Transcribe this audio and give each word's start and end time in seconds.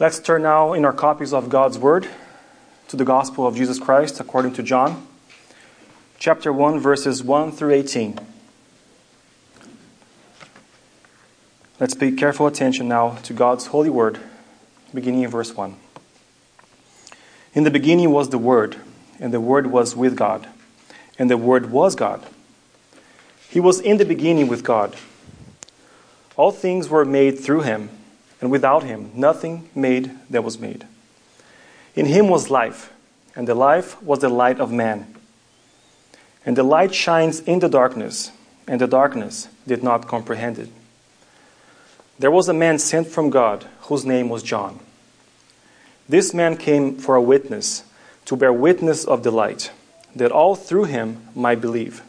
Let's 0.00 0.20
turn 0.20 0.42
now 0.42 0.74
in 0.74 0.84
our 0.84 0.92
copies 0.92 1.32
of 1.32 1.48
God's 1.48 1.76
Word 1.76 2.06
to 2.86 2.96
the 2.96 3.04
Gospel 3.04 3.48
of 3.48 3.56
Jesus 3.56 3.80
Christ 3.80 4.20
according 4.20 4.52
to 4.52 4.62
John, 4.62 5.08
chapter 6.20 6.52
1, 6.52 6.78
verses 6.78 7.24
1 7.24 7.50
through 7.50 7.72
18. 7.72 8.20
Let's 11.80 11.94
pay 11.94 12.12
careful 12.12 12.46
attention 12.46 12.86
now 12.86 13.16
to 13.24 13.32
God's 13.32 13.66
holy 13.66 13.90
Word, 13.90 14.20
beginning 14.94 15.22
in 15.22 15.30
verse 15.30 15.56
1. 15.56 15.74
In 17.54 17.64
the 17.64 17.70
beginning 17.72 18.12
was 18.12 18.28
the 18.28 18.38
Word, 18.38 18.76
and 19.18 19.34
the 19.34 19.40
Word 19.40 19.66
was 19.66 19.96
with 19.96 20.14
God, 20.14 20.46
and 21.18 21.28
the 21.28 21.36
Word 21.36 21.72
was 21.72 21.96
God. 21.96 22.24
He 23.50 23.58
was 23.58 23.80
in 23.80 23.96
the 23.96 24.04
beginning 24.04 24.46
with 24.46 24.62
God. 24.62 24.94
All 26.36 26.52
things 26.52 26.88
were 26.88 27.04
made 27.04 27.40
through 27.40 27.62
him, 27.62 27.90
and 28.40 28.50
without 28.50 28.82
him 28.82 29.10
nothing 29.14 29.68
made 29.74 30.10
that 30.30 30.44
was 30.44 30.58
made. 30.58 30.86
In 31.94 32.06
him 32.06 32.28
was 32.28 32.50
life, 32.50 32.92
and 33.34 33.48
the 33.48 33.54
life 33.54 34.00
was 34.02 34.20
the 34.20 34.28
light 34.28 34.60
of 34.60 34.70
man. 34.70 35.14
And 36.46 36.56
the 36.56 36.62
light 36.62 36.94
shines 36.94 37.40
in 37.40 37.58
the 37.58 37.68
darkness, 37.68 38.30
and 38.66 38.80
the 38.80 38.86
darkness 38.86 39.48
did 39.66 39.82
not 39.82 40.06
comprehend 40.06 40.58
it. 40.58 40.68
There 42.18 42.30
was 42.30 42.48
a 42.48 42.54
man 42.54 42.78
sent 42.78 43.08
from 43.08 43.30
God 43.30 43.66
whose 43.82 44.04
name 44.04 44.28
was 44.28 44.42
John. 44.42 44.80
This 46.08 46.32
man 46.32 46.56
came 46.56 46.96
for 46.96 47.16
a 47.16 47.22
witness, 47.22 47.84
to 48.24 48.36
bear 48.36 48.52
witness 48.52 49.04
of 49.04 49.22
the 49.22 49.30
light, 49.30 49.70
that 50.14 50.32
all 50.32 50.54
through 50.54 50.84
him 50.84 51.22
might 51.34 51.60
believe. 51.60 52.02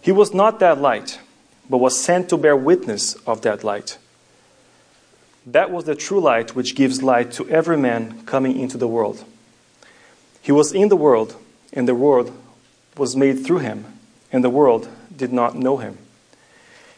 He 0.00 0.12
was 0.12 0.32
not 0.32 0.60
that 0.60 0.80
light, 0.80 1.18
but 1.68 1.78
was 1.78 1.98
sent 1.98 2.28
to 2.28 2.36
bear 2.36 2.56
witness 2.56 3.14
of 3.26 3.42
that 3.42 3.64
light. 3.64 3.98
That 5.46 5.70
was 5.70 5.84
the 5.84 5.94
true 5.94 6.20
light 6.20 6.56
which 6.56 6.74
gives 6.74 7.04
light 7.04 7.30
to 7.32 7.48
every 7.48 7.76
man 7.76 8.22
coming 8.26 8.58
into 8.58 8.76
the 8.76 8.88
world. 8.88 9.24
He 10.42 10.50
was 10.50 10.72
in 10.72 10.88
the 10.88 10.96
world, 10.96 11.36
and 11.72 11.86
the 11.86 11.94
world 11.94 12.36
was 12.96 13.14
made 13.14 13.44
through 13.44 13.58
him, 13.58 13.84
and 14.32 14.42
the 14.42 14.50
world 14.50 14.88
did 15.16 15.32
not 15.32 15.54
know 15.54 15.76
him. 15.76 15.98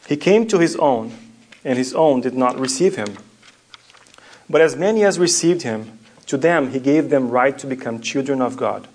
He 0.07 0.17
came 0.17 0.47
to 0.47 0.57
his 0.57 0.75
own, 0.77 1.13
and 1.63 1.77
his 1.77 1.93
own 1.93 2.21
did 2.21 2.33
not 2.33 2.59
receive 2.59 2.95
him. 2.95 3.17
But 4.49 4.61
as 4.61 4.75
many 4.75 5.03
as 5.03 5.19
received 5.19 5.61
him, 5.61 5.99
to 6.25 6.35
them 6.37 6.71
he 6.71 6.79
gave 6.79 7.11
them 7.11 7.29
right 7.29 7.57
to 7.59 7.67
become 7.67 8.01
children 8.01 8.41
of 8.41 8.57
God, 8.57 8.87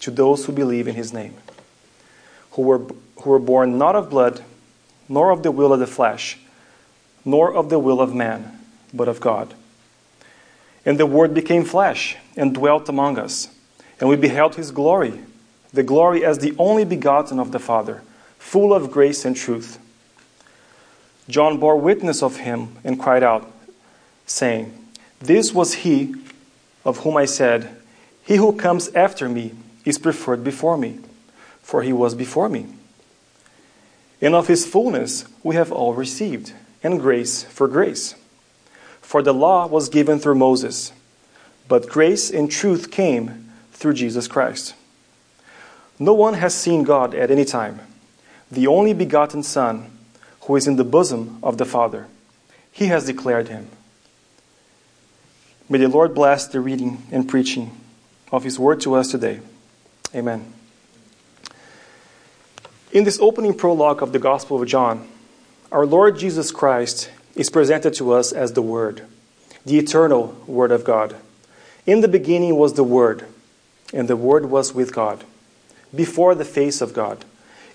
to 0.00 0.10
those 0.10 0.44
who 0.44 0.52
believe 0.52 0.86
in 0.86 0.96
his 0.96 1.14
name, 1.14 1.34
who 2.52 2.62
were, 2.62 2.78
who 3.22 3.30
were 3.30 3.38
born 3.38 3.78
not 3.78 3.96
of 3.96 4.10
blood, 4.10 4.42
nor 5.08 5.30
of 5.30 5.42
the 5.42 5.50
will 5.50 5.72
of 5.72 5.80
the 5.80 5.86
flesh, 5.86 6.38
nor 7.24 7.54
of 7.54 7.70
the 7.70 7.78
will 7.78 8.00
of 8.00 8.14
man, 8.14 8.58
but 8.92 9.08
of 9.08 9.20
God. 9.20 9.54
And 10.84 10.98
the 10.98 11.06
Word 11.06 11.34
became 11.34 11.64
flesh 11.64 12.16
and 12.36 12.54
dwelt 12.54 12.88
among 12.88 13.18
us, 13.18 13.48
and 14.00 14.08
we 14.08 14.16
beheld 14.16 14.56
his 14.56 14.70
glory, 14.70 15.20
the 15.72 15.82
glory 15.82 16.24
as 16.24 16.38
the 16.38 16.54
only 16.58 16.84
begotten 16.84 17.38
of 17.38 17.52
the 17.52 17.58
Father, 17.58 18.02
full 18.38 18.74
of 18.74 18.90
grace 18.90 19.24
and 19.24 19.36
truth. 19.36 19.78
John 21.28 21.58
bore 21.58 21.76
witness 21.76 22.22
of 22.22 22.38
him 22.38 22.76
and 22.82 22.98
cried 22.98 23.22
out, 23.22 23.50
saying, 24.26 24.76
This 25.20 25.52
was 25.52 25.74
he 25.74 26.14
of 26.84 26.98
whom 26.98 27.16
I 27.16 27.26
said, 27.26 27.76
He 28.24 28.36
who 28.36 28.52
comes 28.52 28.88
after 28.88 29.28
me 29.28 29.52
is 29.84 29.98
preferred 29.98 30.42
before 30.42 30.76
me, 30.76 30.98
for 31.62 31.82
he 31.82 31.92
was 31.92 32.14
before 32.14 32.48
me. 32.48 32.66
And 34.20 34.34
of 34.34 34.48
his 34.48 34.66
fullness 34.66 35.24
we 35.42 35.54
have 35.54 35.72
all 35.72 35.94
received, 35.94 36.52
and 36.82 37.00
grace 37.00 37.44
for 37.44 37.68
grace. 37.68 38.14
For 39.02 39.20
the 39.22 39.34
law 39.34 39.66
was 39.66 39.90
given 39.90 40.18
through 40.18 40.36
Moses, 40.36 40.92
but 41.68 41.88
grace 41.88 42.30
and 42.30 42.50
truth 42.50 42.90
came 42.90 43.52
through 43.72 43.94
Jesus 43.94 44.26
Christ. 44.26 44.74
No 45.98 46.14
one 46.14 46.34
has 46.34 46.54
seen 46.54 46.82
God 46.82 47.14
at 47.14 47.30
any 47.30 47.44
time. 47.44 47.80
The 48.50 48.66
only 48.66 48.94
begotten 48.94 49.42
Son, 49.42 49.90
who 50.42 50.56
is 50.56 50.66
in 50.66 50.76
the 50.76 50.84
bosom 50.84 51.38
of 51.42 51.58
the 51.58 51.64
Father, 51.64 52.06
he 52.70 52.86
has 52.86 53.06
declared 53.06 53.48
him. 53.48 53.68
May 55.68 55.78
the 55.78 55.88
Lord 55.88 56.14
bless 56.14 56.46
the 56.46 56.60
reading 56.60 57.02
and 57.10 57.28
preaching 57.28 57.70
of 58.30 58.44
his 58.44 58.58
word 58.58 58.80
to 58.82 58.94
us 58.94 59.10
today. 59.10 59.40
Amen. 60.14 60.52
In 62.92 63.04
this 63.04 63.18
opening 63.20 63.54
prologue 63.54 64.02
of 64.02 64.12
the 64.12 64.18
Gospel 64.18 64.60
of 64.60 64.68
John, 64.68 65.08
our 65.70 65.86
Lord 65.86 66.18
Jesus 66.18 66.50
Christ 66.50 67.10
is 67.34 67.50
presented 67.50 67.94
to 67.94 68.12
us 68.12 68.32
as 68.32 68.52
the 68.52 68.62
Word, 68.62 69.02
the 69.64 69.78
eternal 69.78 70.36
Word 70.46 70.70
of 70.70 70.84
God. 70.84 71.16
In 71.86 72.00
the 72.00 72.08
beginning 72.08 72.56
was 72.56 72.74
the 72.74 72.84
Word, 72.84 73.24
and 73.92 74.08
the 74.08 74.16
Word 74.16 74.46
was 74.46 74.74
with 74.74 74.92
God, 74.92 75.24
before 75.94 76.34
the 76.34 76.44
face 76.44 76.80
of 76.80 76.92
God, 76.92 77.24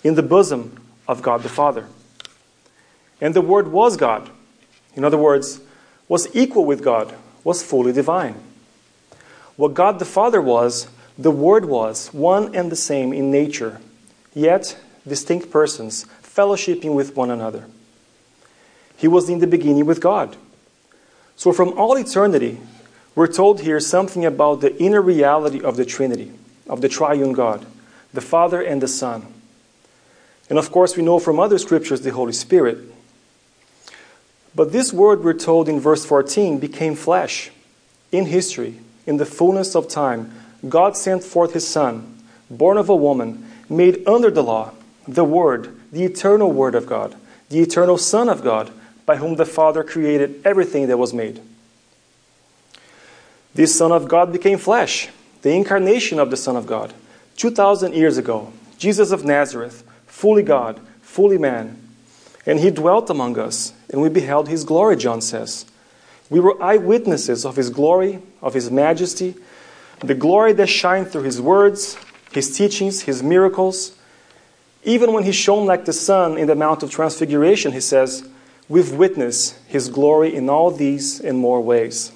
in 0.03 0.15
the 0.15 0.23
bosom 0.23 0.79
of 1.07 1.21
God 1.21 1.43
the 1.43 1.49
Father. 1.49 1.87
And 3.19 3.33
the 3.33 3.41
Word 3.41 3.69
was 3.69 3.97
God. 3.97 4.29
In 4.95 5.03
other 5.03 5.17
words, 5.17 5.59
was 6.07 6.33
equal 6.35 6.65
with 6.65 6.83
God, 6.83 7.15
was 7.43 7.63
fully 7.63 7.93
divine. 7.93 8.35
What 9.55 9.73
God 9.73 9.99
the 9.99 10.05
Father 10.05 10.41
was, 10.41 10.87
the 11.17 11.31
Word 11.31 11.65
was, 11.65 12.13
one 12.13 12.55
and 12.55 12.71
the 12.71 12.75
same 12.75 13.11
in 13.11 13.31
nature, 13.31 13.81
yet 14.33 14.77
distinct 15.07 15.49
persons 15.49 16.05
fellowshipping 16.21 16.93
with 16.93 17.15
one 17.15 17.31
another. 17.31 17.65
He 18.97 19.07
was 19.07 19.29
in 19.29 19.39
the 19.39 19.47
beginning 19.47 19.85
with 19.85 20.01
God. 20.01 20.35
So, 21.35 21.53
from 21.53 21.77
all 21.77 21.95
eternity, 21.95 22.59
we're 23.15 23.27
told 23.27 23.61
here 23.61 23.79
something 23.79 24.25
about 24.25 24.61
the 24.61 24.75
inner 24.81 25.01
reality 25.01 25.61
of 25.61 25.77
the 25.77 25.85
Trinity, 25.85 26.31
of 26.67 26.81
the 26.81 26.89
triune 26.89 27.33
God, 27.33 27.65
the 28.13 28.21
Father 28.21 28.61
and 28.61 28.81
the 28.81 28.87
Son. 28.87 29.25
And 30.49 30.57
of 30.57 30.71
course, 30.71 30.97
we 30.97 31.03
know 31.03 31.19
from 31.19 31.39
other 31.39 31.57
scriptures 31.57 32.01
the 32.01 32.11
Holy 32.11 32.33
Spirit. 32.33 32.79
But 34.55 34.71
this 34.71 34.91
word, 34.91 35.23
we're 35.23 35.33
told 35.33 35.69
in 35.69 35.79
verse 35.79 36.05
14, 36.05 36.59
became 36.59 36.95
flesh. 36.95 37.51
In 38.11 38.25
history, 38.25 38.79
in 39.05 39.17
the 39.17 39.25
fullness 39.25 39.75
of 39.75 39.87
time, 39.87 40.33
God 40.67 40.97
sent 40.97 41.23
forth 41.23 41.53
His 41.53 41.67
Son, 41.67 42.17
born 42.49 42.77
of 42.77 42.89
a 42.89 42.95
woman, 42.95 43.45
made 43.69 44.07
under 44.07 44.31
the 44.31 44.43
law, 44.43 44.71
the 45.07 45.23
Word, 45.23 45.75
the 45.91 46.03
eternal 46.03 46.51
Word 46.51 46.75
of 46.75 46.87
God, 46.87 47.15
the 47.49 47.59
eternal 47.59 47.97
Son 47.97 48.29
of 48.29 48.43
God, 48.43 48.71
by 49.07 49.15
whom 49.15 49.37
the 49.37 49.45
Father 49.45 49.83
created 49.83 50.41
everything 50.45 50.87
that 50.87 50.97
was 50.97 51.13
made. 51.13 51.41
This 53.55 53.75
Son 53.75 53.91
of 53.91 54.07
God 54.07 54.31
became 54.31 54.59
flesh, 54.59 55.07
the 55.41 55.55
incarnation 55.55 56.19
of 56.19 56.29
the 56.29 56.37
Son 56.37 56.55
of 56.55 56.67
God. 56.67 56.93
2,000 57.37 57.95
years 57.95 58.17
ago, 58.17 58.51
Jesus 58.77 59.11
of 59.11 59.23
Nazareth, 59.23 59.83
fully 60.05 60.43
God, 60.43 60.79
fully 61.01 61.37
man. 61.37 61.81
And 62.45 62.59
he 62.59 62.69
dwelt 62.69 63.09
among 63.09 63.39
us, 63.39 63.73
and 63.89 64.01
we 64.01 64.09
beheld 64.09 64.49
his 64.49 64.65
glory, 64.65 64.97
John 64.97 65.21
says. 65.21 65.65
We 66.29 66.41
were 66.41 66.61
eyewitnesses 66.61 67.45
of 67.45 67.55
his 67.55 67.69
glory, 67.69 68.19
of 68.41 68.53
his 68.53 68.69
majesty, 68.69 69.35
the 70.01 70.15
glory 70.15 70.51
that 70.53 70.67
shined 70.67 71.11
through 71.11 71.23
his 71.23 71.41
words, 71.41 71.97
his 72.33 72.55
teachings, 72.55 73.03
his 73.03 73.23
miracles. 73.23 73.97
Even 74.83 75.13
when 75.13 75.23
he 75.23 75.31
shone 75.31 75.65
like 75.65 75.85
the 75.85 75.93
sun 75.93 76.37
in 76.37 76.47
the 76.47 76.55
Mount 76.55 76.83
of 76.83 76.91
Transfiguration, 76.91 77.71
he 77.71 77.79
says, 77.79 78.27
We've 78.69 78.91
witnessed 78.91 79.57
his 79.67 79.89
glory 79.89 80.35
in 80.35 80.49
all 80.49 80.71
these 80.71 81.19
and 81.19 81.37
more 81.37 81.61
ways. 81.61 82.11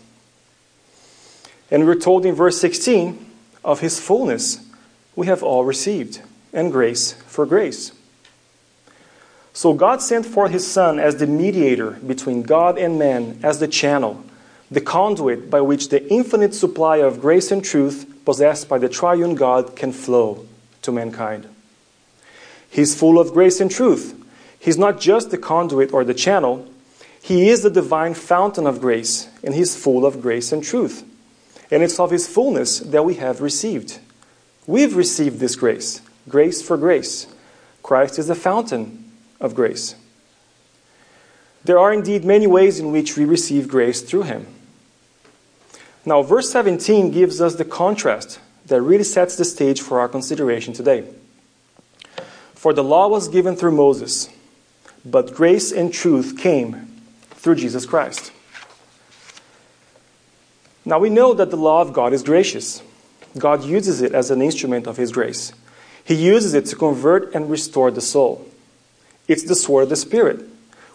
And 1.69 1.85
we're 1.85 1.95
told 1.95 2.25
in 2.25 2.35
verse 2.35 2.59
16, 2.59 3.31
of 3.63 3.79
his 3.79 3.99
fullness 3.99 4.65
we 5.15 5.27
have 5.27 5.43
all 5.43 5.63
received, 5.63 6.21
and 6.53 6.71
grace 6.71 7.13
for 7.27 7.45
grace. 7.45 7.91
So 9.53 9.73
God 9.73 10.01
sent 10.01 10.25
forth 10.25 10.51
his 10.51 10.69
Son 10.69 10.99
as 10.99 11.17
the 11.17 11.27
mediator 11.27 11.91
between 11.91 12.43
God 12.43 12.77
and 12.77 12.97
man, 12.97 13.39
as 13.43 13.59
the 13.59 13.67
channel, 13.67 14.23
the 14.69 14.81
conduit 14.81 15.49
by 15.49 15.61
which 15.61 15.89
the 15.89 16.07
infinite 16.11 16.55
supply 16.55 16.97
of 16.97 17.19
grace 17.21 17.51
and 17.51 17.63
truth 17.63 18.07
possessed 18.23 18.69
by 18.69 18.77
the 18.77 18.89
triune 18.89 19.35
God 19.35 19.75
can 19.75 19.91
flow 19.91 20.45
to 20.81 20.91
mankind. 20.91 21.47
He's 22.69 22.97
full 22.97 23.19
of 23.19 23.33
grace 23.33 23.59
and 23.59 23.69
truth. 23.69 24.17
He's 24.61 24.77
not 24.77 24.99
just 24.99 25.31
the 25.31 25.39
conduit 25.39 25.91
or 25.91 26.03
the 26.03 26.13
channel, 26.13 26.67
He 27.19 27.49
is 27.49 27.63
the 27.63 27.71
divine 27.71 28.13
fountain 28.13 28.67
of 28.67 28.79
grace, 28.79 29.27
and 29.43 29.55
He's 29.55 29.75
full 29.75 30.05
of 30.05 30.21
grace 30.21 30.51
and 30.51 30.63
truth. 30.63 31.03
And 31.71 31.81
it's 31.81 31.99
of 31.99 32.11
His 32.11 32.27
fullness 32.27 32.79
that 32.79 33.03
we 33.03 33.15
have 33.15 33.41
received. 33.41 33.97
We've 34.67 34.95
received 34.95 35.39
this 35.39 35.55
grace, 35.55 36.01
grace 36.29 36.61
for 36.61 36.77
grace. 36.77 37.25
Christ 37.81 38.19
is 38.19 38.27
the 38.27 38.35
fountain 38.35 39.11
of 39.39 39.55
grace. 39.55 39.95
There 41.63 41.79
are 41.79 41.91
indeed 41.91 42.23
many 42.23 42.45
ways 42.45 42.79
in 42.79 42.91
which 42.91 43.17
we 43.17 43.25
receive 43.25 43.67
grace 43.67 44.01
through 44.01 44.23
Him. 44.23 44.45
Now, 46.05 46.21
verse 46.21 46.51
17 46.51 47.09
gives 47.09 47.41
us 47.41 47.55
the 47.55 47.65
contrast 47.65 48.39
that 48.67 48.81
really 48.81 49.03
sets 49.03 49.35
the 49.35 49.45
stage 49.45 49.81
for 49.81 49.99
our 49.99 50.07
consideration 50.07 50.73
today. 50.73 51.07
For 52.53 52.73
the 52.73 52.83
law 52.83 53.07
was 53.07 53.27
given 53.27 53.55
through 53.55 53.71
Moses, 53.71 54.29
but 55.05 55.33
grace 55.33 55.71
and 55.71 55.93
truth 55.93 56.37
came 56.37 56.87
through 57.31 57.55
Jesus 57.55 57.85
Christ. 57.85 58.31
Now 60.85 60.99
we 60.99 61.09
know 61.09 61.33
that 61.33 61.51
the 61.51 61.57
law 61.57 61.81
of 61.81 61.93
God 61.93 62.13
is 62.13 62.23
gracious. 62.23 62.81
God 63.37 63.63
uses 63.63 64.01
it 64.01 64.13
as 64.13 64.31
an 64.31 64.41
instrument 64.41 64.87
of 64.87 64.97
His 64.97 65.11
grace. 65.11 65.53
He 66.03 66.15
uses 66.15 66.53
it 66.53 66.65
to 66.67 66.75
convert 66.75 67.33
and 67.33 67.49
restore 67.49 67.91
the 67.91 68.01
soul. 68.01 68.47
It's 69.27 69.43
the 69.43 69.55
sword 69.55 69.83
of 69.83 69.89
the 69.89 69.95
Spirit, 69.95 70.43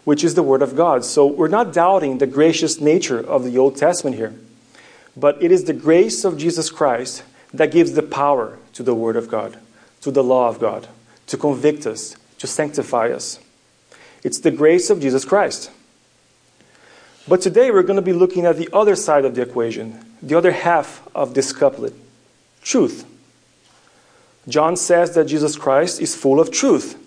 which 0.03 0.23
is 0.23 0.35
the 0.35 0.43
Word 0.43 0.61
of 0.61 0.75
God. 0.75 1.03
So 1.05 1.25
we're 1.25 1.47
not 1.47 1.73
doubting 1.73 2.17
the 2.17 2.27
gracious 2.27 2.79
nature 2.79 3.19
of 3.19 3.43
the 3.43 3.57
Old 3.57 3.77
Testament 3.77 4.15
here. 4.15 4.35
But 5.15 5.41
it 5.41 5.51
is 5.51 5.63
the 5.63 5.73
grace 5.73 6.23
of 6.23 6.37
Jesus 6.37 6.69
Christ 6.69 7.23
that 7.53 7.71
gives 7.71 7.93
the 7.93 8.03
power 8.03 8.59
to 8.73 8.83
the 8.83 8.93
Word 8.93 9.15
of 9.15 9.29
God, 9.29 9.57
to 10.01 10.11
the 10.11 10.23
law 10.23 10.49
of 10.49 10.59
God, 10.59 10.87
to 11.27 11.37
convict 11.37 11.87
us, 11.87 12.15
to 12.37 12.45
sanctify 12.45 13.09
us. 13.09 13.39
It's 14.27 14.41
the 14.41 14.51
grace 14.51 14.89
of 14.89 14.99
Jesus 14.99 15.23
Christ. 15.23 15.71
But 17.29 17.39
today 17.39 17.71
we're 17.71 17.81
going 17.83 17.95
to 17.95 18.01
be 18.01 18.11
looking 18.11 18.45
at 18.45 18.57
the 18.57 18.67
other 18.73 18.93
side 18.93 19.23
of 19.23 19.35
the 19.35 19.41
equation, 19.41 20.03
the 20.21 20.37
other 20.37 20.51
half 20.51 21.01
of 21.15 21.33
this 21.33 21.53
couplet 21.53 21.93
truth. 22.61 23.05
John 24.49 24.75
says 24.75 25.15
that 25.15 25.27
Jesus 25.27 25.55
Christ 25.55 26.01
is 26.01 26.13
full 26.13 26.41
of 26.41 26.51
truth, 26.51 27.01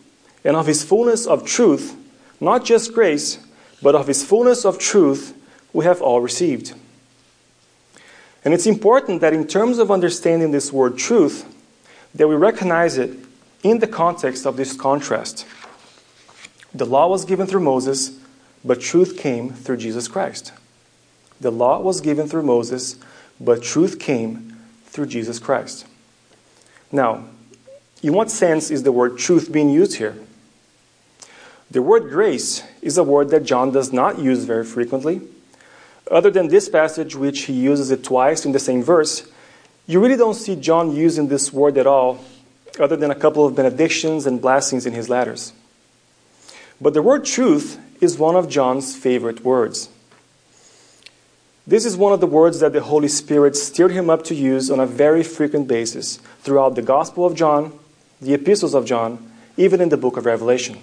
and 0.47 0.57
of 0.57 0.67
his 0.67 0.83
fullness 0.83 1.27
of 1.27 1.45
truth, 1.45 1.95
not 2.41 2.65
just 2.65 2.95
grace, 2.95 3.39
but 3.83 3.95
of 3.95 4.07
his 4.07 4.25
fullness 4.25 4.65
of 4.65 4.79
truth, 4.79 5.37
we 5.75 5.85
have 5.85 6.01
all 6.01 6.23
received. 6.23 6.73
And 8.47 8.55
it's 8.55 8.67
important 8.67 9.21
that 9.21 9.35
in 9.35 9.47
terms 9.47 9.79
of 9.79 9.91
understanding 9.91 10.53
this 10.53 10.73
word 10.73 10.97
truth, 10.97 11.45
that 12.15 12.29
we 12.29 12.35
recognize 12.35 12.97
it 12.97 13.11
in 13.63 13.79
the 13.79 13.87
context 13.87 14.47
of 14.47 14.57
this 14.57 14.73
contrast. 14.75 15.45
The 16.75 16.87
law 16.87 17.09
was 17.09 17.25
given 17.25 17.47
through 17.47 17.61
Moses, 17.61 18.19
but 18.65 18.81
truth 18.81 19.19
came 19.19 19.51
through 19.51 19.79
Jesus 19.79 20.09
Christ. 20.09 20.53
The 21.41 21.51
law 21.51 21.81
was 21.81 22.01
given 22.01 22.29
through 22.29 22.43
Moses, 22.43 22.97
but 23.41 23.63
truth 23.63 23.99
came 23.99 24.57
through 24.85 25.07
Jesus 25.07 25.39
Christ. 25.39 25.87
Now, 26.93 27.25
in 28.03 28.13
what 28.13 28.31
sense 28.31 28.71
is 28.71 28.83
the 28.83 28.93
word 28.93 29.19
truth 29.19 29.51
being 29.51 29.71
used 29.71 29.97
here? 29.97 30.17
The 31.71 31.83
word 31.83 32.11
grace 32.11 32.63
is 32.83 32.99
a 32.99 33.05
word 33.05 33.31
that 33.31 33.45
John 33.45 33.71
does 33.71 33.93
not 33.93 34.19
use 34.19 34.45
very 34.45 34.65
frequently. 34.65 35.23
Other 36.11 36.31
than 36.31 36.49
this 36.49 36.69
passage, 36.69 37.15
which 37.15 37.43
he 37.43 37.53
uses 37.53 37.91
it 37.91 38.03
twice 38.03 38.45
in 38.45 38.53
the 38.53 38.59
same 38.59 38.83
verse, 38.83 39.31
you 39.87 40.01
really 40.01 40.17
don't 40.17 40.35
see 40.35 40.57
John 40.57 40.95
using 40.95 41.29
this 41.29 41.53
word 41.53 41.79
at 41.79 41.87
all, 41.87 42.25
other 42.79 42.97
than 42.97 43.11
a 43.11 43.15
couple 43.15 43.47
of 43.47 43.55
benedictions 43.55 44.27
and 44.27 44.41
blessings 44.41 44.87
in 44.87 44.93
his 44.93 45.09
letters. 45.09 45.53
But 46.81 46.95
the 46.95 47.03
word 47.03 47.25
truth 47.25 47.79
is 48.01 48.19
one 48.19 48.37
of 48.37 48.49
John's 48.49 48.97
favorite 48.97 49.45
words. 49.45 49.91
This 51.67 51.85
is 51.85 51.97
one 51.97 52.13
of 52.13 52.21
the 52.21 52.27
words 52.27 52.61
that 52.61 52.73
the 52.73 52.81
Holy 52.81 53.09
Spirit 53.09 53.55
steered 53.55 53.93
him 53.93 54.09
up 54.09 54.25
to 54.25 54.35
use 54.35 54.71
on 54.71 54.81
a 54.81 54.87
very 54.87 55.23
frequent 55.23 55.69
basis 55.69 56.17
throughout 56.41 56.75
the 56.75 56.83
Gospel 56.83 57.27
of 57.27 57.35
John, 57.35 57.79
the 58.21 58.35
epistles 58.35 58.75
of 58.75 58.87
John, 58.87 59.31
even 59.57 59.81
in 59.81 59.91
the 59.91 59.99
book 59.99 60.17
of 60.17 60.25
Revelation. 60.25 60.79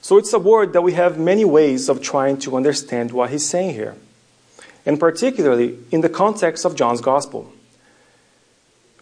So 0.00 0.18
it's 0.18 0.32
a 0.32 0.38
word 0.38 0.72
that 0.72 0.82
we 0.82 0.94
have 0.94 1.18
many 1.18 1.44
ways 1.44 1.88
of 1.88 2.02
trying 2.02 2.38
to 2.38 2.56
understand 2.56 3.12
what 3.12 3.30
he's 3.30 3.48
saying 3.48 3.74
here, 3.74 3.94
and 4.84 4.98
particularly 4.98 5.78
in 5.92 6.00
the 6.00 6.08
context 6.08 6.64
of 6.64 6.74
John's 6.74 7.00
Gospel. 7.00 7.52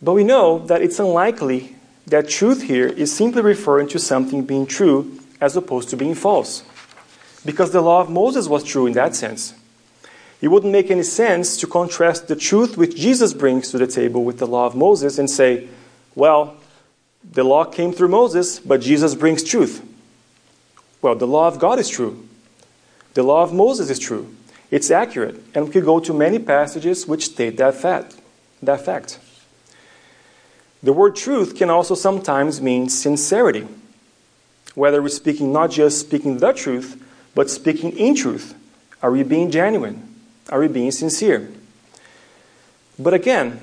But 0.03 0.13
we 0.13 0.23
know 0.23 0.59
that 0.67 0.83
it's 0.83 0.99
unlikely 0.99 1.77
that 2.07 2.29
truth 2.29 2.63
here 2.63 2.87
is 2.87 3.13
simply 3.13 3.41
referring 3.41 3.89
to 3.89 3.99
something 3.99 4.45
being 4.45 4.67
true 4.67 5.20
as 5.41 5.57
opposed 5.57 5.89
to 5.91 5.97
being 5.97 6.15
false. 6.15 6.63
Because 7.45 7.71
the 7.71 7.81
law 7.81 8.01
of 8.01 8.11
Moses 8.11 8.49
was 8.49 8.63
true 8.63 8.87
in 8.87 8.93
that 8.95 9.15
sense. 9.15 9.55
It 10.41 10.49
wouldn't 10.49 10.73
make 10.73 10.91
any 10.91 11.03
sense 11.03 11.57
to 11.59 11.67
contrast 11.67 12.29
the 12.29 12.37
truth 12.37 12.77
which 12.77 12.97
Jesus 12.97 13.35
brings 13.35 13.71
to 13.71 13.79
the 13.79 13.87
table 13.87 14.25
with 14.25 14.39
the 14.39 14.47
law 14.47 14.67
of 14.67 14.75
Moses 14.75 15.19
and 15.19 15.31
say, 15.31 15.69
well, 16.15 16.57
the 17.23 17.45
law 17.45 17.65
came 17.65 17.93
through 17.93 18.09
Moses, 18.09 18.59
but 18.59 18.81
Jesus 18.81 19.15
brings 19.15 19.43
truth. 19.43 19.87
Well, 21.03 21.15
the 21.15 21.27
law 21.27 21.47
of 21.49 21.59
God 21.59 21.79
is 21.79 21.89
true. 21.89 22.27
The 23.15 23.23
law 23.23 23.43
of 23.43 23.53
Moses 23.53 23.91
is 23.91 23.99
true. 23.99 24.35
It's 24.71 24.91
accurate, 24.91 25.43
and 25.55 25.67
we 25.67 25.73
could 25.73 25.85
go 25.85 26.01
to 26.01 26.15
many 26.15 26.39
passages 26.39 27.07
which 27.07 27.27
state 27.27 27.57
that 27.57 27.75
fact. 27.75 28.17
That 28.63 28.85
fact. 28.85 29.19
The 30.83 30.93
word 30.93 31.17
truth 31.17 31.57
can 31.57 31.69
also 31.69 31.95
sometimes 31.95 32.61
mean 32.63 32.89
sincerity 32.89 33.67
whether 34.75 35.03
we're 35.03 35.09
speaking 35.09 35.53
not 35.53 35.71
just 35.71 36.01
speaking 36.01 36.39
the 36.39 36.53
truth, 36.53 37.03
but 37.35 37.51
speaking 37.51 37.93
in 37.97 38.15
truth. 38.15 38.55
Are 39.03 39.11
we 39.11 39.23
being 39.23 39.51
genuine? 39.51 40.15
Are 40.51 40.61
we 40.61 40.69
being 40.69 40.91
sincere? 40.91 41.51
But 42.99 43.15
again, 43.15 43.61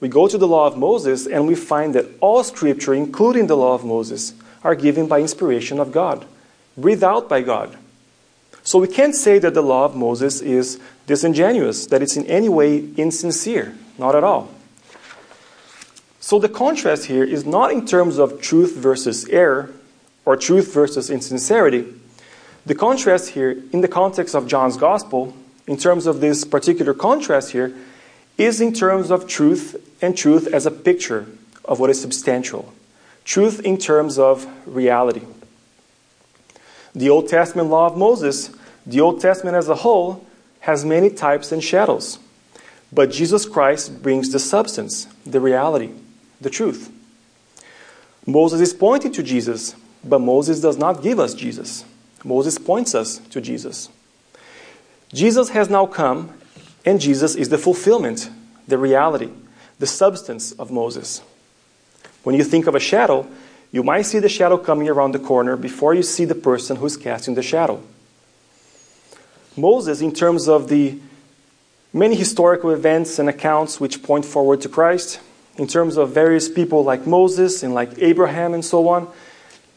we 0.00 0.08
go 0.08 0.28
to 0.28 0.38
the 0.38 0.48
law 0.48 0.66
of 0.66 0.76
Moses 0.76 1.26
and 1.26 1.46
we 1.46 1.54
find 1.54 1.94
that 1.94 2.06
all 2.20 2.44
scripture, 2.44 2.94
including 2.94 3.46
the 3.46 3.56
law 3.56 3.74
of 3.74 3.84
Moses, 3.84 4.34
are 4.64 4.74
given 4.74 5.06
by 5.08 5.20
inspiration 5.20 5.78
of 5.78 5.92
God, 5.92 6.24
breathed 6.76 7.04
out 7.04 7.28
by 7.28 7.40
God. 7.40 7.76
So 8.62 8.78
we 8.78 8.88
can't 8.88 9.14
say 9.14 9.38
that 9.38 9.54
the 9.54 9.62
law 9.62 9.84
of 9.84 9.96
Moses 9.96 10.40
is 10.40 10.78
disingenuous, 11.06 11.86
that 11.86 12.02
it's 12.02 12.16
in 12.16 12.26
any 12.26 12.48
way 12.48 12.78
insincere. 12.96 13.76
Not 13.98 14.14
at 14.14 14.24
all. 14.24 14.50
So 16.20 16.38
the 16.38 16.48
contrast 16.48 17.06
here 17.06 17.24
is 17.24 17.44
not 17.44 17.72
in 17.72 17.84
terms 17.84 18.18
of 18.18 18.40
truth 18.40 18.76
versus 18.76 19.28
error, 19.28 19.70
or 20.24 20.36
truth 20.36 20.72
versus 20.72 21.10
insincerity, 21.10 21.86
the 22.64 22.74
contrast 22.74 23.30
here, 23.30 23.50
in 23.72 23.80
the 23.80 23.88
context 23.88 24.34
of 24.34 24.46
John's 24.46 24.76
gospel, 24.76 25.34
in 25.66 25.76
terms 25.76 26.06
of 26.06 26.20
this 26.20 26.44
particular 26.44 26.94
contrast 26.94 27.52
here, 27.52 27.74
is 28.38 28.60
in 28.60 28.72
terms 28.72 29.10
of 29.10 29.26
truth 29.26 29.76
and 30.00 30.16
truth 30.16 30.46
as 30.52 30.66
a 30.66 30.70
picture 30.70 31.26
of 31.64 31.80
what 31.80 31.90
is 31.90 32.00
substantial. 32.00 32.72
Truth 33.24 33.60
in 33.60 33.78
terms 33.78 34.18
of 34.18 34.46
reality. 34.66 35.22
The 36.94 37.10
Old 37.10 37.28
Testament 37.28 37.68
law 37.68 37.86
of 37.86 37.96
Moses, 37.96 38.50
the 38.86 39.00
Old 39.00 39.20
Testament 39.20 39.56
as 39.56 39.68
a 39.68 39.76
whole, 39.76 40.26
has 40.60 40.84
many 40.84 41.10
types 41.10 41.50
and 41.50 41.62
shadows. 41.62 42.18
But 42.92 43.10
Jesus 43.10 43.46
Christ 43.46 44.02
brings 44.02 44.30
the 44.30 44.38
substance, 44.38 45.06
the 45.24 45.40
reality, 45.40 45.90
the 46.40 46.50
truth. 46.50 46.90
Moses 48.26 48.60
is 48.60 48.74
pointing 48.74 49.12
to 49.12 49.22
Jesus, 49.22 49.74
but 50.04 50.20
Moses 50.20 50.60
does 50.60 50.76
not 50.76 51.02
give 51.02 51.20
us 51.20 51.34
Jesus. 51.34 51.84
Moses 52.24 52.58
points 52.58 52.94
us 52.94 53.18
to 53.30 53.40
Jesus. 53.40 53.88
Jesus 55.12 55.50
has 55.50 55.68
now 55.68 55.86
come, 55.86 56.30
and 56.84 57.00
Jesus 57.00 57.34
is 57.34 57.48
the 57.48 57.58
fulfillment, 57.58 58.30
the 58.66 58.78
reality, 58.78 59.30
the 59.78 59.86
substance 59.86 60.52
of 60.52 60.70
Moses. 60.70 61.22
When 62.22 62.34
you 62.36 62.44
think 62.44 62.66
of 62.66 62.74
a 62.74 62.80
shadow, 62.80 63.26
you 63.72 63.82
might 63.82 64.02
see 64.02 64.18
the 64.18 64.28
shadow 64.28 64.56
coming 64.56 64.88
around 64.88 65.12
the 65.12 65.18
corner 65.18 65.56
before 65.56 65.94
you 65.94 66.02
see 66.02 66.24
the 66.24 66.34
person 66.34 66.76
who's 66.76 66.96
casting 66.96 67.34
the 67.34 67.42
shadow. 67.42 67.82
Moses, 69.56 70.00
in 70.00 70.12
terms 70.12 70.48
of 70.48 70.68
the 70.68 70.98
many 71.92 72.14
historical 72.14 72.70
events 72.70 73.18
and 73.18 73.28
accounts 73.28 73.80
which 73.80 74.02
point 74.02 74.24
forward 74.24 74.60
to 74.62 74.68
Christ, 74.68 75.20
in 75.56 75.66
terms 75.66 75.96
of 75.96 76.10
various 76.10 76.48
people 76.48 76.82
like 76.84 77.06
Moses 77.06 77.62
and 77.62 77.74
like 77.74 77.90
Abraham 77.98 78.54
and 78.54 78.64
so 78.64 78.88
on, 78.88 79.08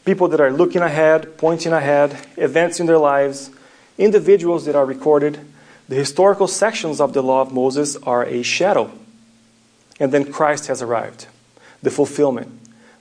people 0.06 0.28
that 0.28 0.40
are 0.40 0.52
looking 0.52 0.82
ahead, 0.82 1.36
pointing 1.36 1.72
ahead, 1.72 2.16
events 2.36 2.78
in 2.80 2.86
their 2.86 2.96
lives, 2.96 3.50
individuals 3.98 4.64
that 4.64 4.76
are 4.76 4.86
recorded. 4.86 5.40
The 5.88 5.96
historical 5.96 6.46
sections 6.46 7.00
of 7.00 7.12
the 7.12 7.22
law 7.22 7.42
of 7.42 7.52
Moses 7.52 7.96
are 7.96 8.24
a 8.24 8.42
shadow. 8.42 8.92
And 9.98 10.12
then 10.12 10.32
Christ 10.32 10.68
has 10.68 10.80
arrived, 10.80 11.26
the 11.82 11.90
fulfillment, 11.90 12.48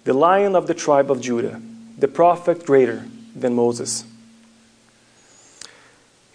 the 0.04 0.14
lion 0.14 0.56
of 0.56 0.68
the 0.68 0.74
tribe 0.74 1.12
of 1.12 1.22
Judah, 1.22 1.62
the 1.98 2.08
prophet 2.08 2.66
greater 2.66 3.06
than 3.36 3.54
Moses. 3.54 4.04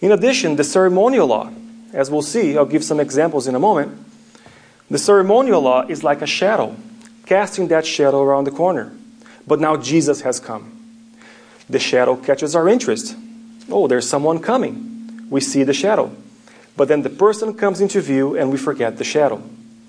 In 0.00 0.12
addition, 0.12 0.56
the 0.56 0.64
ceremonial 0.64 1.26
law, 1.26 1.52
as 1.92 2.10
we'll 2.10 2.22
see, 2.22 2.56
I'll 2.56 2.64
give 2.64 2.84
some 2.84 3.00
examples 3.00 3.48
in 3.48 3.54
a 3.54 3.60
moment. 3.60 3.98
The 4.88 4.98
ceremonial 4.98 5.60
law 5.60 5.86
is 5.86 6.04
like 6.04 6.22
a 6.22 6.26
shadow, 6.26 6.76
casting 7.26 7.68
that 7.68 7.86
shadow 7.86 8.22
around 8.22 8.44
the 8.44 8.50
corner. 8.50 8.92
But 9.46 9.60
now 9.60 9.76
Jesus 9.76 10.22
has 10.22 10.40
come. 10.40 10.76
The 11.68 11.78
shadow 11.78 12.16
catches 12.16 12.54
our 12.54 12.68
interest. 12.68 13.16
Oh, 13.70 13.86
there's 13.86 14.08
someone 14.08 14.40
coming. 14.40 15.28
We 15.30 15.40
see 15.40 15.62
the 15.62 15.72
shadow. 15.72 16.10
But 16.76 16.88
then 16.88 17.02
the 17.02 17.10
person 17.10 17.54
comes 17.54 17.80
into 17.80 18.00
view 18.00 18.36
and 18.36 18.50
we 18.50 18.58
forget 18.58 18.98
the 18.98 19.04
shadow. 19.04 19.42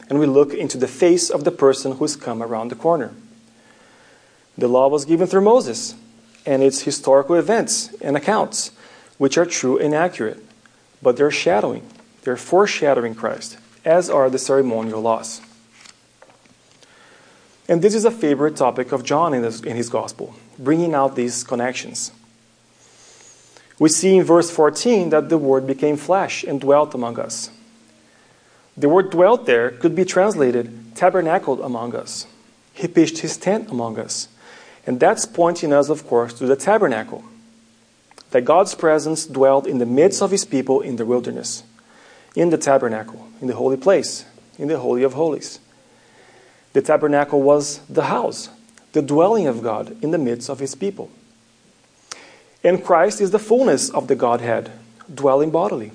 And 0.10 0.20
we 0.20 0.26
look 0.26 0.54
into 0.54 0.78
the 0.78 0.88
face 0.88 1.30
of 1.30 1.44
the 1.44 1.52
person 1.52 1.94
who's 1.94 2.16
come 2.16 2.44
around 2.44 2.70
the 2.70 2.76
corner. 2.76 3.14
The 4.58 4.68
law 4.68 4.90
was 4.90 5.06
given 5.06 5.28
through 5.28 5.42
Moses 5.42 5.96
and 6.46 6.62
its 6.62 6.82
historical 6.82 7.36
events 7.36 7.94
and 8.02 8.18
accounts, 8.18 8.72
which 9.18 9.38
are 9.38 9.46
true 9.46 9.78
and 9.78 9.96
accurate. 9.96 10.44
But 11.02 11.18
they're 11.18 11.32
shadowing, 11.32 11.88
they're 12.24 12.38
foreshadowing 12.38 13.16
Christ, 13.16 13.58
as 13.86 14.10
are 14.10 14.30
the 14.30 14.38
ceremonial 14.38 15.02
laws. 15.02 15.42
And 17.72 17.82
this 17.82 17.96
is 17.96 18.04
a 18.04 18.12
favorite 18.12 18.58
topic 18.58 18.92
of 18.92 19.06
John 19.06 19.34
in 19.34 19.44
his, 19.44 19.62
in 19.62 19.78
his 19.78 19.88
gospel, 19.88 20.36
bringing 20.60 20.94
out 20.94 21.16
these 21.16 21.42
connections. 21.42 22.12
We 23.80 23.88
see 23.88 24.18
in 24.18 24.26
verse 24.26 24.52
14 24.52 25.12
that 25.12 25.30
the 25.30 25.38
Word 25.38 25.66
became 25.66 25.96
flesh 25.96 26.44
and 26.44 26.60
dwelt 26.60 26.94
among 26.94 27.18
us. 27.18 27.50
The 28.76 28.90
word 28.90 29.10
dwelt 29.10 29.46
there 29.46 29.72
could 29.72 29.96
be 29.96 30.04
translated 30.04 30.96
tabernacled 30.96 31.62
among 31.62 31.96
us. 31.96 32.28
He 32.74 32.90
pitched 32.90 33.20
his 33.20 33.38
tent 33.38 33.72
among 33.72 33.98
us. 33.98 34.28
And 34.86 35.00
that's 35.00 35.26
pointing 35.26 35.72
us, 35.72 35.88
of 35.88 36.06
course, 36.06 36.34
to 36.40 36.46
the 36.46 36.58
tabernacle. 36.58 37.24
That 38.32 38.44
God's 38.44 38.76
presence 38.76 39.26
dwelled 39.26 39.66
in 39.66 39.78
the 39.78 39.86
midst 39.86 40.22
of 40.22 40.32
his 40.32 40.44
people 40.44 40.82
in 40.82 40.98
the 40.98 41.06
wilderness, 41.06 41.64
in 42.36 42.50
the 42.50 42.58
tabernacle, 42.58 43.30
in 43.40 43.48
the 43.48 43.56
holy 43.56 43.78
place, 43.78 44.26
in 44.60 44.68
the 44.68 44.80
Holy 44.80 45.04
of 45.04 45.14
Holies. 45.14 45.60
The 46.74 46.82
tabernacle 46.82 47.42
was 47.42 47.80
the 47.88 48.06
house, 48.06 48.50
the 48.94 49.02
dwelling 49.02 49.48
of 49.48 49.62
God 49.62 49.96
in 50.04 50.12
the 50.12 50.18
midst 50.18 50.50
of 50.50 50.60
his 50.60 50.76
people. 50.76 51.10
And 52.64 52.84
Christ 52.84 53.20
is 53.20 53.32
the 53.32 53.40
fullness 53.40 53.90
of 53.90 54.08
the 54.08 54.16
Godhead, 54.16 54.72
dwelling 55.14 55.52
bodily. 55.52 55.92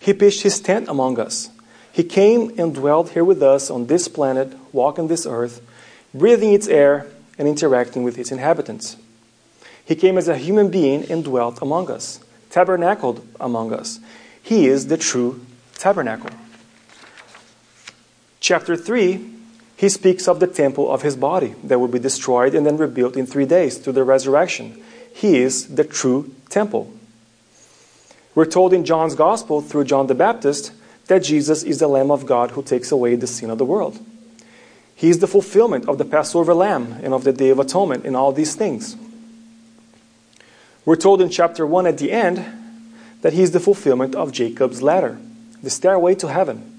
He 0.00 0.14
pitched 0.14 0.42
his 0.42 0.60
tent 0.60 0.88
among 0.88 1.20
us. 1.20 1.50
He 1.92 2.04
came 2.04 2.52
and 2.58 2.74
dwelt 2.74 3.10
here 3.10 3.24
with 3.24 3.42
us 3.42 3.70
on 3.70 3.86
this 3.86 4.08
planet, 4.08 4.52
walking 4.72 5.08
this 5.08 5.26
earth, 5.26 5.60
breathing 6.12 6.52
its 6.52 6.68
air 6.68 7.06
and 7.38 7.46
interacting 7.46 8.02
with 8.02 8.18
its 8.18 8.32
inhabitants. 8.32 8.96
He 9.84 9.94
came 9.94 10.18
as 10.18 10.28
a 10.28 10.36
human 10.36 10.70
being 10.70 11.10
and 11.10 11.22
dwelt 11.22 11.60
among 11.62 11.90
us, 11.90 12.20
tabernacled 12.50 13.26
among 13.38 13.72
us. 13.72 14.00
He 14.42 14.66
is 14.66 14.88
the 14.88 14.96
true 14.96 15.44
tabernacle. 15.74 16.30
Chapter 18.40 18.76
3, 18.76 19.35
he 19.76 19.90
speaks 19.90 20.26
of 20.26 20.40
the 20.40 20.46
temple 20.46 20.90
of 20.90 21.02
his 21.02 21.16
body 21.16 21.54
that 21.64 21.78
will 21.78 21.88
be 21.88 21.98
destroyed 21.98 22.54
and 22.54 22.64
then 22.64 22.78
rebuilt 22.78 23.16
in 23.16 23.26
three 23.26 23.44
days 23.44 23.76
through 23.76 23.92
the 23.92 24.04
resurrection. 24.04 24.82
He 25.14 25.38
is 25.38 25.74
the 25.74 25.84
true 25.84 26.34
temple. 26.48 26.92
We're 28.34 28.46
told 28.46 28.72
in 28.72 28.84
John's 28.84 29.14
Gospel 29.14 29.60
through 29.60 29.84
John 29.84 30.06
the 30.06 30.14
Baptist 30.14 30.72
that 31.06 31.22
Jesus 31.22 31.62
is 31.62 31.78
the 31.78 31.88
Lamb 31.88 32.10
of 32.10 32.26
God 32.26 32.52
who 32.52 32.62
takes 32.62 32.90
away 32.90 33.16
the 33.16 33.26
sin 33.26 33.50
of 33.50 33.58
the 33.58 33.64
world. 33.64 33.98
He 34.94 35.10
is 35.10 35.18
the 35.18 35.26
fulfillment 35.26 35.88
of 35.88 35.98
the 35.98 36.06
Passover 36.06 36.54
lamb 36.54 36.98
and 37.02 37.12
of 37.12 37.24
the 37.24 37.32
Day 37.32 37.50
of 37.50 37.58
Atonement 37.58 38.06
and 38.06 38.16
all 38.16 38.32
these 38.32 38.54
things. 38.54 38.96
We're 40.86 40.96
told 40.96 41.20
in 41.20 41.28
chapter 41.28 41.66
1 41.66 41.86
at 41.86 41.98
the 41.98 42.12
end 42.12 42.44
that 43.20 43.34
he 43.34 43.42
is 43.42 43.50
the 43.50 43.60
fulfillment 43.60 44.14
of 44.14 44.32
Jacob's 44.32 44.82
ladder, 44.82 45.18
the 45.62 45.68
stairway 45.68 46.14
to 46.16 46.28
heaven, 46.28 46.75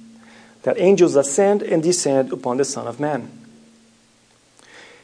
that 0.64 0.80
angels 0.80 1.16
ascend 1.16 1.62
and 1.62 1.82
descend 1.84 2.32
upon 2.32 2.58
the 2.58 2.66
Son 2.66 2.88
of 2.88 3.00
Man. 3.00 3.32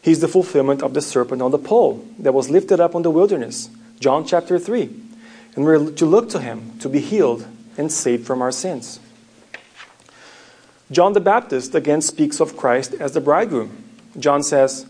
He 0.01 0.11
is 0.11 0.19
the 0.19 0.27
fulfillment 0.27 0.81
of 0.81 0.93
the 0.93 1.01
serpent 1.01 1.41
on 1.41 1.51
the 1.51 1.57
pole 1.57 2.05
that 2.19 2.33
was 2.33 2.49
lifted 2.49 2.79
up 2.79 2.95
on 2.95 3.03
the 3.03 3.11
wilderness, 3.11 3.69
John 3.99 4.25
chapter 4.25 4.59
3 4.59 5.03
and 5.55 5.65
we're 5.65 5.91
to 5.91 6.05
look 6.05 6.29
to 6.29 6.39
him 6.39 6.77
to 6.79 6.89
be 6.89 6.99
healed 6.99 7.45
and 7.77 7.91
saved 7.91 8.25
from 8.25 8.41
our 8.41 8.51
sins. 8.51 8.99
John 10.91 11.13
the 11.13 11.19
Baptist 11.19 11.73
again 11.75 12.01
speaks 12.01 12.39
of 12.39 12.57
Christ 12.57 12.93
as 12.95 13.13
the 13.13 13.21
bridegroom. 13.21 13.83
John 14.17 14.43
says, 14.43 14.85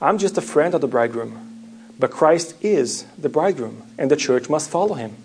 I'm 0.00 0.18
just 0.18 0.36
a 0.36 0.42
friend 0.42 0.74
of 0.74 0.80
the 0.80 0.88
bridegroom, 0.88 1.92
but 1.98 2.10
Christ 2.10 2.54
is 2.62 3.04
the 3.16 3.28
bridegroom, 3.28 3.82
and 3.96 4.10
the 4.10 4.16
church 4.16 4.50
must 4.50 4.68
follow 4.68 4.94
him. 4.94 5.16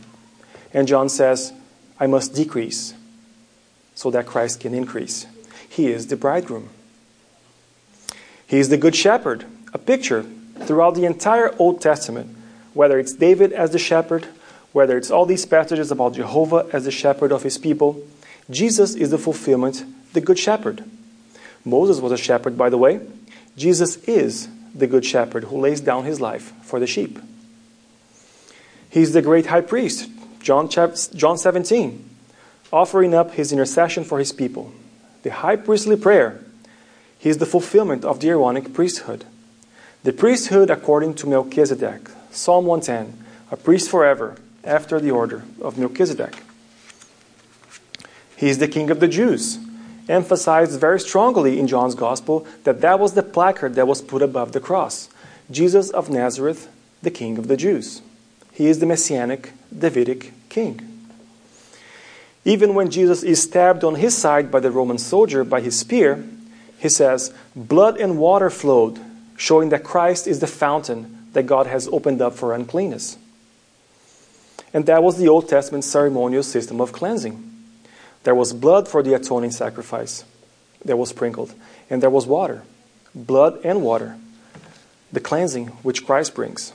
And 0.74 0.88
John 0.88 1.10
says, 1.10 1.52
I 2.00 2.08
must 2.08 2.34
decrease 2.34 2.94
so 3.96 4.12
that 4.12 4.26
Christ 4.26 4.60
can 4.60 4.74
increase. 4.74 5.26
He 5.68 5.88
is 5.88 6.08
the 6.08 6.16
bridegroom. 6.16 6.70
He 8.46 8.60
is 8.60 8.70
the 8.70 8.78
good 8.78 8.96
shepherd, 8.96 9.46
a 9.74 9.78
picture 9.78 10.26
throughout 10.60 10.96
the 10.96 11.06
entire 11.06 11.56
Old 11.58 11.82
Testament, 11.82 12.36
whether 12.74 13.00
it's 13.00 13.14
David 13.14 13.54
as 13.54 13.72
the 13.72 13.80
shepherd 13.80 14.28
whether 14.72 14.98
it's 14.98 15.12
all 15.12 15.26
these 15.26 15.46
passages 15.46 15.92
about 15.92 16.14
Jehovah 16.14 16.68
as 16.72 16.86
the 16.86 16.92
shepherd 16.92 17.32
of 17.32 17.44
his 17.44 17.58
people, 17.58 18.02
Jesus 18.50 18.96
is 18.96 19.12
the 19.12 19.18
fulfillment, 19.18 19.84
the 20.14 20.22
good 20.22 20.40
shepherd. 20.40 20.84
Moses 21.66 22.00
was 22.00 22.12
a 22.12 22.18
shepherd, 22.18 22.58
by 22.58 22.70
the 22.70 22.78
way. 22.78 23.02
Jesus 23.58 23.98
is 24.04 24.48
the 24.74 24.88
good 24.88 25.06
shepherd 25.06 25.46
who 25.46 25.60
lays 25.60 25.82
down 25.82 26.06
his 26.06 26.22
life 26.22 26.54
for 26.64 26.80
the 26.80 26.88
sheep. 26.88 27.20
He's 28.90 29.14
the 29.14 29.22
great 29.22 29.48
high 29.48 29.62
priest, 29.62 30.10
John, 30.40 30.70
John 30.70 31.38
17, 31.38 32.10
offering 32.72 33.14
up 33.14 33.32
his 33.32 33.52
intercession 33.52 34.04
for 34.04 34.20
his 34.20 34.32
people. 34.32 34.72
The 35.24 35.32
high 35.32 35.56
priestly 35.56 35.96
prayer. 35.96 36.40
He 37.20 37.30
is 37.30 37.38
the 37.38 37.46
fulfillment 37.46 38.04
of 38.04 38.20
the 38.20 38.30
Aaronic 38.30 38.74
priesthood. 38.74 39.26
The 40.04 40.14
priesthood 40.14 40.70
according 40.70 41.16
to 41.16 41.28
Melchizedek, 41.28 42.10
Psalm 42.32 42.66
110, 42.66 43.24
a 43.52 43.58
priest 43.58 43.90
forever, 43.90 44.38
after 44.64 45.00
the 45.00 45.12
order 45.12 45.44
of 45.62 45.78
Melchizedek. 45.78 46.44
He 48.36 48.50
is 48.50 48.58
the 48.58 48.68
king 48.68 48.90
of 48.90 49.00
the 49.00 49.08
Jews, 49.08 49.60
emphasized 50.10 50.80
very 50.80 51.00
strongly 51.00 51.60
in 51.60 51.68
John's 51.68 51.94
gospel 51.94 52.48
that 52.64 52.82
that 52.82 53.00
was 53.00 53.14
the 53.14 53.22
placard 53.22 53.76
that 53.76 53.88
was 53.88 54.02
put 54.02 54.24
above 54.24 54.54
the 54.54 54.60
cross. 54.60 55.10
Jesus 55.52 55.92
of 55.92 56.10
Nazareth, 56.10 56.68
the 57.04 57.12
king 57.12 57.38
of 57.38 57.48
the 57.48 57.58
Jews. 57.58 58.02
He 58.52 58.68
is 58.68 58.80
the 58.80 58.86
messianic 58.86 59.54
Davidic 59.78 60.34
king. 60.50 60.91
Even 62.44 62.74
when 62.74 62.90
Jesus 62.90 63.24
is 63.24 63.42
stabbed 63.42 63.84
on 63.84 63.96
his 63.96 64.18
side 64.18 64.50
by 64.50 64.60
the 64.60 64.72
Roman 64.72 64.98
soldier 64.98 65.44
by 65.44 65.62
his 65.62 65.78
spear, 65.78 66.24
he 66.78 66.90
says, 66.90 67.34
Blood 67.56 68.00
and 68.00 68.18
water 68.18 68.50
flowed, 68.50 69.00
showing 69.38 69.70
that 69.70 69.84
Christ 69.84 70.28
is 70.28 70.40
the 70.40 70.48
fountain 70.48 71.28
that 71.34 71.44
God 71.44 71.68
has 71.68 71.88
opened 71.90 72.22
up 72.22 72.34
for 72.34 72.54
uncleanness. 72.54 73.18
And 74.74 74.86
that 74.86 75.04
was 75.04 75.18
the 75.18 75.28
Old 75.28 75.50
Testament 75.50 75.84
ceremonial 75.84 76.44
system 76.44 76.82
of 76.82 76.92
cleansing. 76.92 77.48
There 78.24 78.36
was 78.36 78.54
blood 78.54 78.88
for 78.88 79.04
the 79.04 79.14
atoning 79.14 79.52
sacrifice 79.52 80.24
that 80.86 80.98
was 80.98 81.10
sprinkled, 81.10 81.54
and 81.90 82.02
there 82.02 82.10
was 82.10 82.26
water, 82.26 82.64
blood 83.14 83.60
and 83.64 83.84
water, 83.84 84.18
the 85.12 85.20
cleansing 85.20 85.68
which 85.84 86.06
Christ 86.06 86.34
brings. 86.34 86.74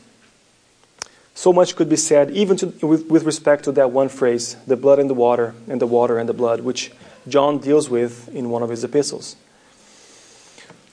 So 1.37 1.53
much 1.53 1.77
could 1.77 1.89
be 1.89 1.97
said, 1.97 2.31
even 2.31 2.57
to, 2.57 2.67
with, 2.87 3.07
with 3.09 3.25
respect 3.25 3.65
to 3.65 3.73
that 3.73 3.93
one 3.93 4.09
phrase, 4.09 4.57
the 4.67 4.75
blood 4.75 4.99
and 4.99 5.09
the 5.09 5.15
water, 5.15 5.55
and 5.69 5.81
the 5.81 5.87
water 5.87 6.19
and 6.19 6.27
the 6.27 6.35
blood, 6.35 6.63
which 6.63 6.91
John 7.29 7.59
deals 7.59 7.89
with 7.89 8.29
in 8.35 8.49
one 8.51 8.63
of 8.63 8.71
his 8.71 8.83
epistles. 8.83 9.37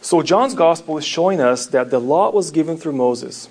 So, 0.01 0.21
John's 0.21 0.53
gospel 0.53 0.97
is 0.97 1.05
showing 1.05 1.39
us 1.39 1.65
that 1.67 1.89
the 1.89 2.00
law 2.00 2.29
was 2.29 2.51
given 2.51 2.75
through 2.75 2.91
Moses 2.91 3.47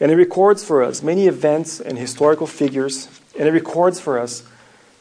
and 0.00 0.12
it 0.12 0.16
records 0.16 0.62
for 0.62 0.82
us 0.82 1.02
many 1.02 1.26
events 1.26 1.80
and 1.80 1.98
historical 1.98 2.46
figures, 2.46 3.08
and 3.38 3.48
it 3.48 3.52
records 3.52 3.98
for 3.98 4.18
us 4.18 4.44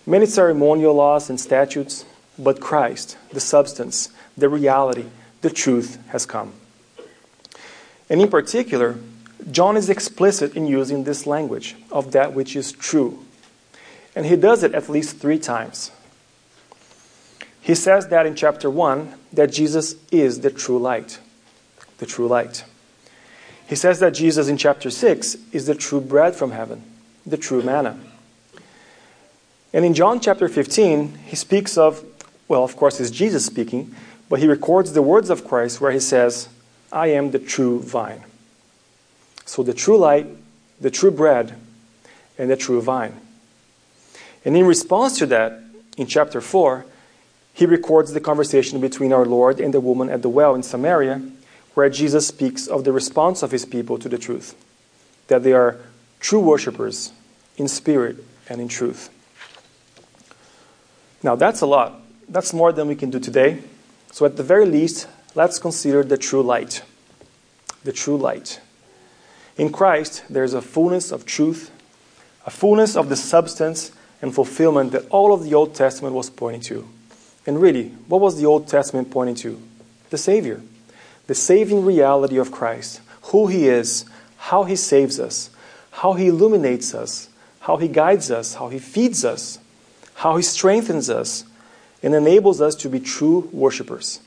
many 0.05 0.25
ceremonial 0.25 0.93
laws 0.93 1.29
and 1.29 1.39
statutes, 1.39 2.05
but 2.39 2.59
Christ, 2.59 3.17
the 3.31 3.39
substance, 3.39 4.09
the 4.37 4.49
reality, 4.49 5.05
the 5.41 5.49
truth 5.49 5.99
has 6.07 6.25
come. 6.25 6.53
And 8.09 8.21
in 8.21 8.29
particular, 8.29 8.97
John 9.51 9.77
is 9.77 9.89
explicit 9.89 10.55
in 10.55 10.67
using 10.67 11.03
this 11.03 11.25
language 11.25 11.75
of 11.91 12.11
that 12.11 12.33
which 12.33 12.55
is 12.55 12.71
true. 12.71 13.23
And 14.15 14.25
he 14.25 14.35
does 14.35 14.63
it 14.63 14.73
at 14.73 14.89
least 14.89 15.17
three 15.17 15.39
times. 15.39 15.91
He 17.61 17.75
says 17.75 18.07
that 18.07 18.25
in 18.25 18.35
chapter 18.35 18.69
1 18.69 19.13
that 19.33 19.51
Jesus 19.51 19.95
is 20.11 20.41
the 20.41 20.49
true 20.49 20.79
light. 20.79 21.19
The 21.99 22.05
true 22.05 22.27
light. 22.27 22.65
He 23.67 23.75
says 23.75 23.99
that 23.99 24.13
Jesus 24.13 24.47
in 24.47 24.57
chapter 24.57 24.89
6 24.89 25.35
is 25.51 25.65
the 25.65 25.75
true 25.75 25.99
bread 25.99 26.35
from 26.35 26.51
heaven, 26.51 26.83
the 27.25 27.37
true 27.37 27.61
manna. 27.61 27.99
And 29.73 29.83
in 29.83 29.93
John 29.93 30.19
chapter 30.19 30.47
15, 30.47 31.13
he 31.25 31.35
speaks 31.35 31.77
of, 31.77 32.03
well, 32.47 32.63
of 32.63 32.77
course, 32.77 32.99
it's 32.99 33.11
Jesus 33.11 33.45
speaking, 33.45 33.93
but 34.29 34.39
he 34.39 34.47
records 34.47 34.93
the 34.93 35.01
words 35.01 35.29
of 35.29 35.45
Christ 35.45 35.81
where 35.81 35.91
he 35.91 35.99
says, 35.99 36.47
I 36.91 37.07
am 37.07 37.31
the 37.31 37.39
true 37.39 37.81
vine. 37.81 38.23
So 39.47 39.63
the 39.63 39.73
true 39.73 39.97
light, 39.97 40.27
the 40.79 40.91
true 40.91 41.09
bread, 41.09 41.55
and 42.37 42.51
the 42.51 42.57
true 42.57 42.81
vine. 42.81 43.19
And 44.45 44.55
in 44.55 44.65
response 44.65 45.17
to 45.19 45.25
that, 45.27 45.59
in 45.97 46.05
chapter 46.05 46.41
4, 46.41 46.85
he 47.53 47.65
records 47.65 48.13
the 48.13 48.19
conversation 48.19 48.79
between 48.79 49.11
our 49.11 49.25
Lord 49.25 49.59
and 49.59 49.73
the 49.73 49.79
woman 49.79 50.09
at 50.09 50.21
the 50.21 50.29
well 50.29 50.53
in 50.53 50.61
Samaria 50.61 51.21
where 51.73 51.89
Jesus 51.89 52.27
speaks 52.27 52.67
of 52.67 52.83
the 52.83 52.91
response 52.91 53.41
of 53.41 53.51
his 53.51 53.63
people 53.63 53.97
to 53.99 54.09
the 54.09 54.17
truth, 54.17 54.55
that 55.27 55.43
they 55.43 55.53
are 55.53 55.77
true 56.19 56.39
worshippers 56.39 57.11
in 57.55 57.67
spirit 57.67 58.17
and 58.49 58.59
in 58.59 58.67
truth. 58.67 59.09
Now, 61.23 61.35
that's 61.35 61.61
a 61.61 61.65
lot. 61.65 62.01
That's 62.27 62.53
more 62.53 62.73
than 62.73 62.87
we 62.87 62.95
can 62.95 63.09
do 63.09 63.19
today. 63.19 63.61
So, 64.11 64.25
at 64.25 64.37
the 64.37 64.43
very 64.43 64.65
least, 64.65 65.07
let's 65.35 65.59
consider 65.59 66.03
the 66.03 66.17
true 66.17 66.41
light. 66.41 66.81
The 67.83 67.91
true 67.91 68.17
light. 68.17 68.59
In 69.57 69.71
Christ, 69.71 70.23
there's 70.29 70.53
a 70.53 70.61
fullness 70.61 71.11
of 71.11 71.25
truth, 71.25 71.71
a 72.45 72.51
fullness 72.51 72.95
of 72.95 73.09
the 73.09 73.15
substance 73.15 73.91
and 74.21 74.33
fulfillment 74.33 74.91
that 74.91 75.07
all 75.09 75.33
of 75.33 75.43
the 75.43 75.53
Old 75.53 75.75
Testament 75.75 76.13
was 76.13 76.29
pointing 76.29 76.61
to. 76.61 76.87
And 77.45 77.61
really, 77.61 77.89
what 78.07 78.21
was 78.21 78.37
the 78.37 78.45
Old 78.45 78.67
Testament 78.67 79.09
pointing 79.09 79.35
to? 79.35 79.61
The 80.09 80.17
Savior 80.17 80.61
the 81.27 81.35
saving 81.35 81.85
reality 81.85 82.37
of 82.37 82.51
Christ, 82.51 83.01
who 83.23 83.47
He 83.47 83.67
is, 83.67 84.05
how 84.37 84.63
He 84.63 84.75
saves 84.75 85.19
us, 85.19 85.49
how 85.91 86.13
He 86.13 86.27
illuminates 86.27 86.95
us, 86.95 87.29
how 87.59 87.77
He 87.77 87.89
guides 87.89 88.31
us, 88.31 88.55
how 88.55 88.69
He 88.69 88.79
feeds 88.79 89.23
us, 89.23 89.59
how 90.15 90.37
He 90.37 90.43
strengthens 90.43 91.09
us, 91.09 91.43
and 92.01 92.15
enables 92.15 92.61
us 92.61 92.75
to 92.75 92.89
be 92.89 92.99
true 92.99 93.49
worshippers. 93.51 94.21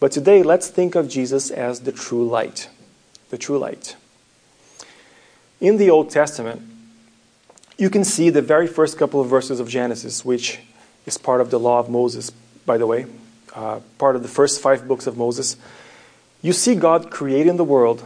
But 0.00 0.10
today, 0.10 0.42
let's 0.42 0.68
think 0.68 0.96
of 0.96 1.08
Jesus 1.08 1.50
as 1.50 1.80
the 1.80 1.92
true 1.92 2.26
light. 2.26 2.68
The 3.30 3.38
true 3.38 3.58
light. 3.58 3.94
In 5.62 5.76
the 5.76 5.90
Old 5.90 6.10
Testament, 6.10 6.60
you 7.78 7.88
can 7.88 8.02
see 8.02 8.30
the 8.30 8.42
very 8.42 8.66
first 8.66 8.98
couple 8.98 9.20
of 9.20 9.28
verses 9.28 9.60
of 9.60 9.68
Genesis, 9.68 10.24
which 10.24 10.58
is 11.06 11.16
part 11.16 11.40
of 11.40 11.52
the 11.52 11.60
law 11.60 11.78
of 11.78 11.88
Moses, 11.88 12.30
by 12.66 12.78
the 12.78 12.86
way, 12.88 13.06
uh, 13.54 13.78
part 13.96 14.16
of 14.16 14.24
the 14.24 14.28
first 14.28 14.60
five 14.60 14.88
books 14.88 15.06
of 15.06 15.16
Moses. 15.16 15.56
You 16.42 16.52
see 16.52 16.74
God 16.74 17.12
creating 17.12 17.58
the 17.58 17.64
world, 17.64 18.02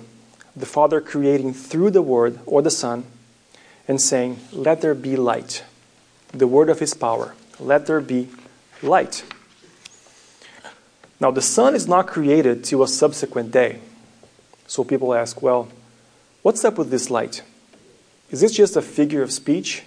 the 0.55 0.67
Father 0.67 1.01
creating 1.01 1.55
through 1.55 1.93
the 1.93 2.03
Word 2.03 2.41
or 2.45 2.61
the 2.61 2.71
Son, 2.71 3.07
and 3.89 4.03
saying, 4.03 4.39
Let 4.53 4.83
there 4.83 4.95
be 4.95 5.17
light. 5.17 5.65
The 6.33 6.47
word 6.47 6.69
of 6.69 6.81
His 6.81 6.93
power. 6.93 7.35
Let 7.59 7.87
there 7.87 8.03
be 8.03 8.29
light. 8.83 9.25
Now, 11.19 11.31
the 11.31 11.41
sun 11.41 11.75
is 11.75 11.89
not 11.89 12.07
created 12.07 12.65
to 12.65 12.83
a 12.83 12.87
subsequent 12.87 13.51
day. 13.51 13.81
So 14.67 14.85
people 14.85 15.15
ask, 15.15 15.41
well, 15.41 15.69
what's 16.47 16.65
up 16.65 16.79
with 16.79 16.91
this 16.91 17.11
light? 17.11 17.43
Is 18.31 18.41
this 18.41 18.53
just 18.53 18.77
a 18.77 18.81
figure 18.81 19.21
of 19.21 19.33
speech? 19.33 19.83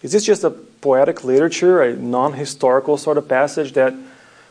Is 0.00 0.12
this 0.12 0.24
just 0.24 0.42
a 0.42 0.48
poetic 0.48 1.24
literature, 1.24 1.82
a 1.82 1.94
non 1.94 2.32
historical 2.32 2.96
sort 2.96 3.18
of 3.18 3.28
passage 3.28 3.74
that 3.74 3.92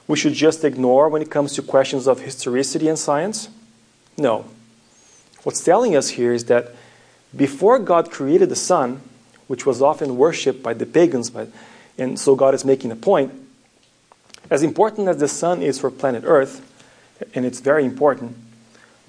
we 0.08 0.16
should 0.16 0.34
just 0.34 0.64
ignore 0.64 1.10
when 1.10 1.24
it 1.24 1.32
comes 1.32 1.54
to 1.54 1.64
questions 1.64 2.08
of 2.08 2.20
historicity 2.20 2.88
and 2.88 3.00
science? 3.00 3.50
No. 4.16 4.46
What's 5.42 5.64
telling 5.64 5.96
us 5.96 6.10
here 6.10 6.34
is 6.34 6.46
that 6.46 6.76
before 7.36 7.80
God 7.80 8.12
created 8.12 8.50
the 8.50 8.56
sun, 8.56 9.02
which 9.48 9.66
was 9.66 9.82
often 9.82 10.18
worshipped 10.18 10.62
by 10.62 10.76
the 10.76 10.86
pagans, 10.86 11.32
but, 11.32 11.48
and 11.98 12.20
so 12.20 12.36
God 12.36 12.54
is 12.54 12.64
making 12.64 12.92
a 12.92 12.96
point, 12.96 13.32
as 14.52 14.62
important 14.62 15.08
as 15.08 15.18
the 15.18 15.28
sun 15.28 15.64
is 15.64 15.80
for 15.80 15.90
planet 15.90 16.22
Earth, 16.28 16.62
and 17.34 17.44
it's 17.44 17.60
very 17.60 17.86
important, 17.86 18.38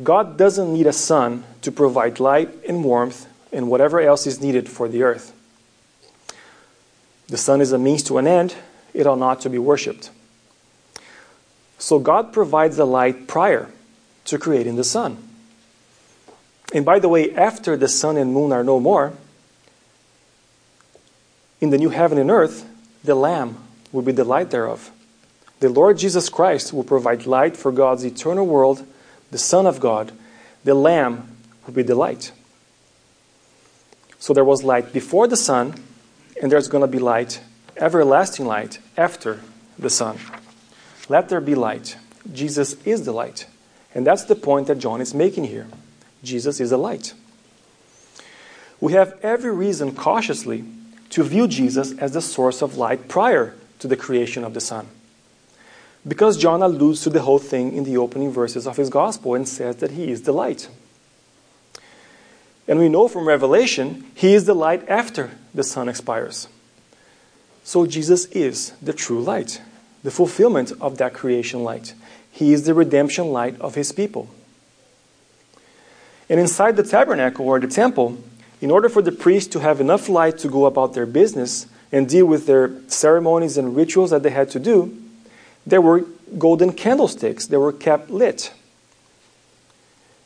God 0.02 0.36
doesn't 0.36 0.72
need 0.72 0.86
a 0.86 0.92
sun 0.92 1.44
to 1.62 1.70
provide 1.70 2.20
light 2.20 2.48
and 2.66 2.82
warmth 2.84 3.26
and 3.52 3.68
whatever 3.68 4.00
else 4.00 4.26
is 4.26 4.40
needed 4.40 4.68
for 4.68 4.88
the 4.88 5.02
earth. 5.02 5.34
The 7.28 7.36
sun 7.36 7.60
is 7.60 7.72
a 7.72 7.78
means 7.78 8.02
to 8.04 8.18
an 8.18 8.26
end, 8.26 8.56
it 8.94 9.06
ought 9.06 9.18
not 9.18 9.40
to 9.42 9.50
be 9.50 9.58
worshipped. 9.58 10.10
So 11.78 11.98
God 11.98 12.32
provides 12.32 12.76
the 12.76 12.86
light 12.86 13.26
prior 13.26 13.70
to 14.26 14.38
creating 14.38 14.76
the 14.76 14.84
sun. 14.84 15.16
And 16.74 16.84
by 16.84 16.98
the 16.98 17.08
way, 17.08 17.34
after 17.34 17.76
the 17.76 17.88
sun 17.88 18.16
and 18.16 18.32
moon 18.32 18.52
are 18.52 18.64
no 18.64 18.78
more, 18.78 19.12
in 21.60 21.70
the 21.70 21.78
new 21.78 21.90
heaven 21.90 22.18
and 22.18 22.30
earth, 22.30 22.66
the 23.04 23.14
Lamb 23.14 23.56
will 23.92 24.02
be 24.02 24.12
the 24.12 24.24
light 24.24 24.50
thereof. 24.50 24.90
The 25.60 25.68
Lord 25.68 25.98
Jesus 25.98 26.28
Christ 26.28 26.72
will 26.72 26.84
provide 26.84 27.26
light 27.26 27.56
for 27.56 27.70
God's 27.70 28.04
eternal 28.04 28.46
world, 28.46 28.86
the 29.30 29.38
Son 29.38 29.66
of 29.66 29.80
God. 29.80 30.12
The 30.64 30.74
Lamb 30.74 31.36
will 31.66 31.74
be 31.74 31.82
the 31.82 31.94
light. 31.94 32.32
So 34.18 34.34
there 34.34 34.44
was 34.44 34.62
light 34.62 34.92
before 34.92 35.26
the 35.26 35.36
sun, 35.36 35.74
and 36.42 36.52
there's 36.52 36.68
going 36.68 36.82
to 36.82 36.86
be 36.86 36.98
light, 36.98 37.40
everlasting 37.76 38.46
light, 38.46 38.78
after 38.96 39.40
the 39.78 39.90
sun. 39.90 40.18
Let 41.08 41.28
there 41.28 41.40
be 41.40 41.54
light. 41.54 41.96
Jesus 42.32 42.74
is 42.84 43.04
the 43.04 43.12
light. 43.12 43.46
And 43.94 44.06
that's 44.06 44.24
the 44.24 44.36
point 44.36 44.66
that 44.66 44.78
John 44.78 45.00
is 45.00 45.14
making 45.14 45.44
here. 45.44 45.66
Jesus 46.22 46.60
is 46.60 46.70
the 46.70 46.76
light. 46.76 47.14
We 48.80 48.92
have 48.92 49.18
every 49.22 49.54
reason 49.54 49.94
cautiously 49.94 50.64
to 51.10 51.22
view 51.22 51.48
Jesus 51.48 51.96
as 51.98 52.12
the 52.12 52.20
source 52.20 52.62
of 52.62 52.76
light 52.76 53.08
prior 53.08 53.54
to 53.80 53.88
the 53.88 53.96
creation 53.96 54.44
of 54.44 54.54
the 54.54 54.60
sun. 54.60 54.86
Because 56.06 56.38
John 56.38 56.62
alludes 56.62 57.02
to 57.02 57.10
the 57.10 57.22
whole 57.22 57.38
thing 57.38 57.74
in 57.74 57.84
the 57.84 57.98
opening 57.98 58.30
verses 58.32 58.66
of 58.66 58.76
his 58.76 58.88
gospel 58.88 59.34
and 59.34 59.46
says 59.46 59.76
that 59.76 59.92
he 59.92 60.10
is 60.10 60.22
the 60.22 60.32
light. 60.32 60.68
And 62.66 62.78
we 62.78 62.88
know 62.88 63.08
from 63.08 63.26
Revelation, 63.26 64.06
he 64.14 64.32
is 64.32 64.46
the 64.46 64.54
light 64.54 64.88
after 64.88 65.32
the 65.52 65.64
sun 65.64 65.88
expires. 65.88 66.48
So 67.64 67.86
Jesus 67.86 68.26
is 68.26 68.72
the 68.80 68.92
true 68.92 69.20
light, 69.20 69.60
the 70.02 70.10
fulfillment 70.10 70.72
of 70.80 70.98
that 70.98 71.12
creation 71.12 71.62
light. 71.62 71.94
He 72.30 72.52
is 72.52 72.64
the 72.64 72.74
redemption 72.74 73.32
light 73.32 73.60
of 73.60 73.74
his 73.74 73.92
people. 73.92 74.30
And 76.28 76.38
inside 76.38 76.76
the 76.76 76.84
tabernacle 76.84 77.46
or 77.46 77.58
the 77.58 77.66
temple, 77.66 78.18
in 78.60 78.70
order 78.70 78.88
for 78.88 79.02
the 79.02 79.12
priests 79.12 79.50
to 79.52 79.60
have 79.60 79.80
enough 79.80 80.08
light 80.08 80.38
to 80.38 80.48
go 80.48 80.66
about 80.66 80.94
their 80.94 81.06
business 81.06 81.66
and 81.90 82.08
deal 82.08 82.26
with 82.26 82.46
their 82.46 82.70
ceremonies 82.88 83.58
and 83.58 83.74
rituals 83.74 84.10
that 84.10 84.22
they 84.22 84.30
had 84.30 84.48
to 84.50 84.60
do, 84.60 84.96
there 85.66 85.80
were 85.80 86.04
golden 86.38 86.72
candlesticks 86.72 87.46
that 87.46 87.58
were 87.58 87.72
kept 87.72 88.10
lit. 88.10 88.52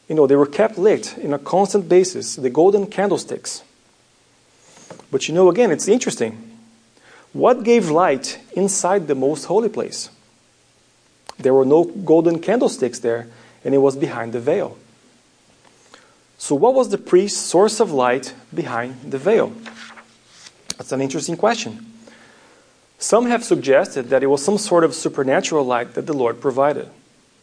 You 0.08 0.14
know, 0.14 0.26
they 0.26 0.36
were 0.36 0.46
kept 0.46 0.78
lit 0.78 1.16
in 1.18 1.32
a 1.32 1.38
constant 1.38 1.88
basis, 1.88 2.36
the 2.36 2.50
golden 2.50 2.86
candlesticks. 2.86 3.62
But 5.10 5.28
you 5.28 5.34
know, 5.34 5.48
again, 5.48 5.70
it's 5.70 5.88
interesting. 5.88 6.50
What 7.32 7.64
gave 7.64 7.90
light 7.90 8.38
inside 8.52 9.08
the 9.08 9.14
most 9.14 9.44
holy 9.44 9.68
place? 9.68 10.10
There 11.38 11.54
were 11.54 11.64
no 11.64 11.84
golden 11.84 12.38
candlesticks 12.38 13.00
there, 13.00 13.28
and 13.64 13.74
it 13.74 13.78
was 13.78 13.96
behind 13.96 14.32
the 14.32 14.40
veil. 14.40 14.76
So, 16.38 16.54
what 16.54 16.74
was 16.74 16.90
the 16.90 16.98
priest's 16.98 17.40
source 17.40 17.80
of 17.80 17.90
light 17.90 18.34
behind 18.54 19.10
the 19.10 19.18
veil? 19.18 19.52
That's 20.76 20.92
an 20.92 21.00
interesting 21.00 21.36
question. 21.36 21.93
Some 23.04 23.26
have 23.26 23.44
suggested 23.44 24.08
that 24.08 24.22
it 24.22 24.28
was 24.28 24.42
some 24.42 24.56
sort 24.56 24.82
of 24.82 24.94
supernatural 24.94 25.62
light 25.62 25.92
that 25.92 26.06
the 26.06 26.14
Lord 26.14 26.40
provided. 26.40 26.88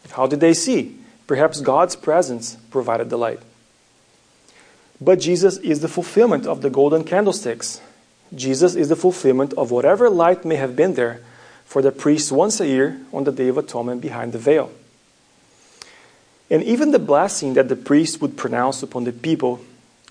How 0.10 0.26
did 0.26 0.40
they 0.40 0.56
see? 0.56 0.98
Perhaps 1.28 1.62
God's 1.62 1.96
presence 1.96 2.56
provided 2.72 3.12
the 3.12 3.18
light. 3.18 3.42
But 5.00 5.20
Jesus 5.20 5.58
is 5.58 5.82
the 5.82 5.88
fulfillment 5.88 6.48
of 6.48 6.64
the 6.64 6.72
golden 6.72 7.04
candlesticks. 7.04 7.80
Jesus 8.34 8.74
is 8.74 8.90
the 8.90 8.96
fulfillment 8.96 9.54
of 9.54 9.70
whatever 9.70 10.10
light 10.10 10.46
may 10.46 10.56
have 10.56 10.76
been 10.76 10.96
there 10.96 11.22
for 11.64 11.84
the 11.84 11.92
priests 11.92 12.32
once 12.32 12.60
a 12.60 12.66
year 12.66 13.00
on 13.14 13.26
the 13.26 13.32
Day 13.32 13.48
of 13.48 13.60
Atonement 13.60 14.02
behind 14.02 14.34
the 14.34 14.40
veil. 14.40 14.72
And 16.50 16.64
even 16.64 16.90
the 16.90 16.98
blessing 16.98 17.54
that 17.54 17.70
the 17.70 17.76
priest 17.76 18.20
would 18.20 18.36
pronounce 18.36 18.82
upon 18.82 19.04
the 19.04 19.14
people 19.14 19.62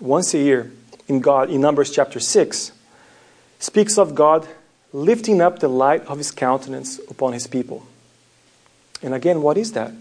once 0.00 0.32
a 0.32 0.38
year 0.38 0.70
in 1.08 1.18
God 1.18 1.50
in 1.50 1.60
Numbers 1.60 1.90
chapter 1.90 2.20
6 2.20 2.70
speaks 3.58 3.98
of 3.98 4.14
God 4.14 4.46
lifting 4.92 5.40
up 5.40 5.58
the 5.58 5.68
light 5.68 6.04
of 6.06 6.18
his 6.18 6.30
countenance 6.30 6.98
upon 7.10 7.32
his 7.32 7.46
people. 7.46 7.86
And 9.02 9.14
again, 9.14 9.42
what 9.42 9.56
is 9.56 9.72
that? 9.72 9.92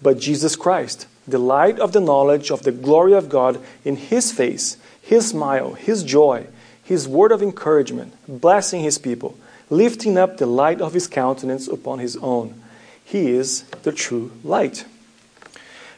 But 0.00 0.18
Jesus 0.18 0.56
Christ, 0.56 1.06
the 1.26 1.38
light 1.38 1.78
of 1.78 1.92
the 1.92 2.00
knowledge 2.00 2.50
of 2.50 2.62
the 2.62 2.72
glory 2.72 3.12
of 3.12 3.28
God 3.28 3.60
in 3.84 3.96
his 3.96 4.32
face, 4.32 4.76
his 5.02 5.28
smile, 5.28 5.74
his 5.74 6.02
joy, 6.04 6.46
his 6.82 7.08
word 7.08 7.32
of 7.32 7.42
encouragement, 7.42 8.14
blessing 8.26 8.82
his 8.82 8.96
people, 8.98 9.36
lifting 9.70 10.16
up 10.16 10.38
the 10.38 10.46
light 10.46 10.80
of 10.80 10.94
his 10.94 11.06
countenance 11.06 11.68
upon 11.68 11.98
his 11.98 12.16
own. 12.18 12.62
He 13.04 13.30
is 13.30 13.62
the 13.82 13.92
true 13.92 14.30
light. 14.44 14.84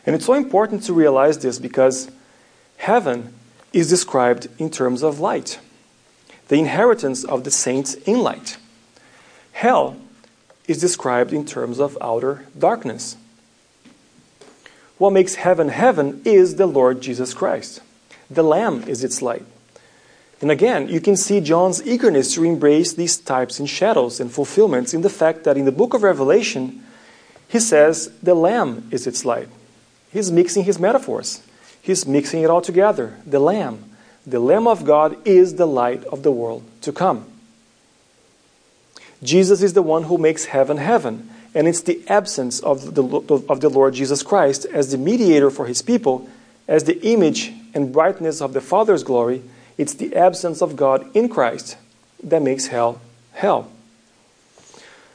And 0.06 0.16
it's 0.16 0.26
so 0.26 0.34
important 0.34 0.82
to 0.84 0.92
realize 0.92 1.38
this 1.38 1.58
because 1.58 2.10
heaven 2.78 3.34
is 3.72 3.88
described 3.88 4.48
in 4.58 4.70
terms 4.70 5.02
of 5.02 5.20
light 5.20 5.60
the 6.50 6.58
inheritance 6.58 7.22
of 7.22 7.44
the 7.44 7.50
saints 7.50 7.94
in 7.94 8.18
light. 8.18 8.56
Hell 9.52 9.96
is 10.66 10.80
described 10.80 11.32
in 11.32 11.46
terms 11.46 11.78
of 11.78 11.96
outer 12.00 12.44
darkness. 12.58 13.16
What 14.98 15.12
makes 15.12 15.36
heaven 15.36 15.68
heaven 15.68 16.20
is 16.24 16.56
the 16.56 16.66
Lord 16.66 17.00
Jesus 17.00 17.34
Christ. 17.34 17.82
The 18.28 18.42
Lamb 18.42 18.82
is 18.88 19.04
its 19.04 19.22
light. 19.22 19.44
And 20.40 20.50
again, 20.50 20.88
you 20.88 21.00
can 21.00 21.16
see 21.16 21.40
John's 21.40 21.86
eagerness 21.86 22.34
to 22.34 22.42
embrace 22.42 22.94
these 22.94 23.16
types 23.16 23.60
and 23.60 23.70
shadows 23.70 24.18
and 24.18 24.32
fulfillments 24.32 24.92
in 24.92 25.02
the 25.02 25.08
fact 25.08 25.44
that 25.44 25.56
in 25.56 25.66
the 25.66 25.72
book 25.72 25.94
of 25.94 26.02
Revelation, 26.02 26.84
he 27.46 27.60
says 27.60 28.10
the 28.20 28.34
Lamb 28.34 28.88
is 28.90 29.06
its 29.06 29.24
light. 29.24 29.48
He's 30.12 30.32
mixing 30.32 30.64
his 30.64 30.80
metaphors, 30.80 31.44
he's 31.80 32.06
mixing 32.06 32.42
it 32.42 32.50
all 32.50 32.60
together. 32.60 33.18
The 33.24 33.38
Lamb. 33.38 33.89
The 34.26 34.40
Lamb 34.40 34.66
of 34.66 34.84
God 34.84 35.16
is 35.26 35.56
the 35.56 35.66
light 35.66 36.04
of 36.04 36.22
the 36.22 36.30
world 36.30 36.62
to 36.82 36.92
come. 36.92 37.24
Jesus 39.22 39.62
is 39.62 39.72
the 39.74 39.82
one 39.82 40.04
who 40.04 40.18
makes 40.18 40.46
heaven 40.46 40.78
heaven, 40.78 41.30
and 41.54 41.68
it's 41.68 41.82
the 41.82 42.02
absence 42.08 42.60
of 42.60 42.94
the, 42.94 43.02
of 43.48 43.60
the 43.60 43.68
Lord 43.68 43.94
Jesus 43.94 44.22
Christ 44.22 44.64
as 44.66 44.90
the 44.90 44.98
mediator 44.98 45.50
for 45.50 45.66
his 45.66 45.82
people, 45.82 46.28
as 46.68 46.84
the 46.84 47.00
image 47.02 47.52
and 47.74 47.92
brightness 47.92 48.40
of 48.40 48.52
the 48.52 48.60
Father's 48.60 49.02
glory. 49.02 49.42
It's 49.76 49.94
the 49.94 50.14
absence 50.14 50.62
of 50.62 50.76
God 50.76 51.14
in 51.14 51.28
Christ 51.28 51.76
that 52.22 52.42
makes 52.42 52.66
hell 52.66 53.00
hell. 53.32 53.70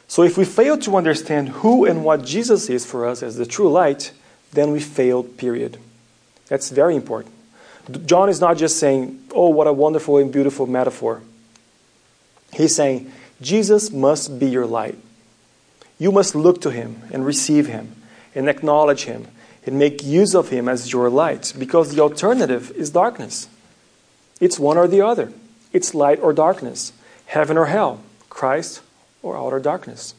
So 0.08 0.24
if 0.24 0.38
we 0.38 0.46
fail 0.46 0.78
to 0.80 0.98
understand 0.98 1.50
who 1.50 1.86
and 1.86 2.04
what 2.04 2.26
Jesus 2.26 2.70
is 2.70 2.86
for 2.86 3.06
us 3.06 3.22
as 3.24 3.38
the 3.38 3.46
true 3.46 3.70
light, 3.70 4.12
then 4.52 4.72
we 4.72 4.80
failed, 4.80 5.38
period. 5.38 5.78
That's 6.48 6.70
very 6.70 6.96
important. 6.96 7.35
John 8.06 8.30
is 8.30 8.42
not 8.42 8.58
just 8.58 8.80
saying, 8.80 9.28
oh, 9.34 9.50
what 9.50 9.68
a 9.68 9.74
wonderful 9.74 10.18
and 10.18 10.32
beautiful 10.32 10.66
metaphor. 10.66 11.22
He's 12.54 12.76
saying, 12.76 13.12
Jesus 13.42 13.92
must 13.92 14.40
be 14.40 14.48
your 14.48 14.66
light. 14.66 14.98
You 16.00 16.12
must 16.12 16.36
look 16.36 16.62
to 16.62 16.72
him 16.72 17.02
and 17.12 17.26
receive 17.26 17.68
him 17.68 17.96
and 18.34 18.50
acknowledge 18.50 19.04
him 19.04 19.28
and 19.66 19.80
make 19.80 20.04
use 20.04 20.36
of 20.36 20.50
him 20.50 20.68
as 20.68 20.92
your 20.92 21.10
light 21.10 21.54
because 21.58 21.94
the 21.94 22.02
alternative 22.02 22.72
is 22.72 22.90
darkness. 22.90 23.48
It's 24.40 24.60
one 24.60 24.78
or 24.78 24.88
the 24.88 25.02
other. 25.02 25.32
It's 25.74 25.94
light 25.94 26.20
or 26.20 26.34
darkness, 26.34 26.94
heaven 27.26 27.58
or 27.58 27.66
hell, 27.66 28.02
Christ 28.30 28.82
or 29.22 29.38
outer 29.38 29.60
darkness. 29.60 30.14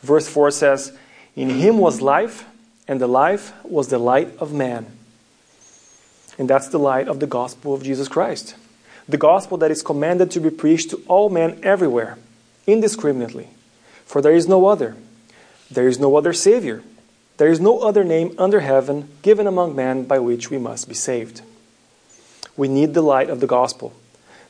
Verse 0.00 0.28
4 0.28 0.50
says, 0.50 0.96
In 1.36 1.50
him 1.50 1.78
was 1.78 2.00
life, 2.00 2.44
and 2.86 3.00
the 3.00 3.06
life 3.06 3.52
was 3.64 3.88
the 3.88 3.98
light 3.98 4.36
of 4.38 4.52
man. 4.52 4.86
And 6.38 6.50
that's 6.50 6.68
the 6.68 6.78
light 6.78 7.08
of 7.08 7.20
the 7.20 7.26
gospel 7.26 7.74
of 7.74 7.82
Jesus 7.82 8.08
Christ. 8.08 8.56
The 9.08 9.18
gospel 9.18 9.58
that 9.58 9.70
is 9.70 9.82
commanded 9.82 10.30
to 10.32 10.40
be 10.40 10.50
preached 10.50 10.90
to 10.90 11.02
all 11.06 11.28
men 11.28 11.60
everywhere, 11.62 12.18
indiscriminately. 12.66 13.48
For 14.04 14.20
there 14.20 14.34
is 14.34 14.48
no 14.48 14.66
other. 14.66 14.96
There 15.70 15.88
is 15.88 15.98
no 15.98 16.16
other 16.16 16.32
Savior. 16.32 16.82
There 17.36 17.50
is 17.50 17.60
no 17.60 17.80
other 17.80 18.04
name 18.04 18.34
under 18.38 18.60
heaven 18.60 19.08
given 19.22 19.46
among 19.46 19.74
men 19.74 20.04
by 20.04 20.18
which 20.18 20.50
we 20.50 20.58
must 20.58 20.88
be 20.88 20.94
saved. 20.94 21.42
We 22.56 22.68
need 22.68 22.94
the 22.94 23.02
light 23.02 23.28
of 23.28 23.40
the 23.40 23.46
gospel. 23.46 23.92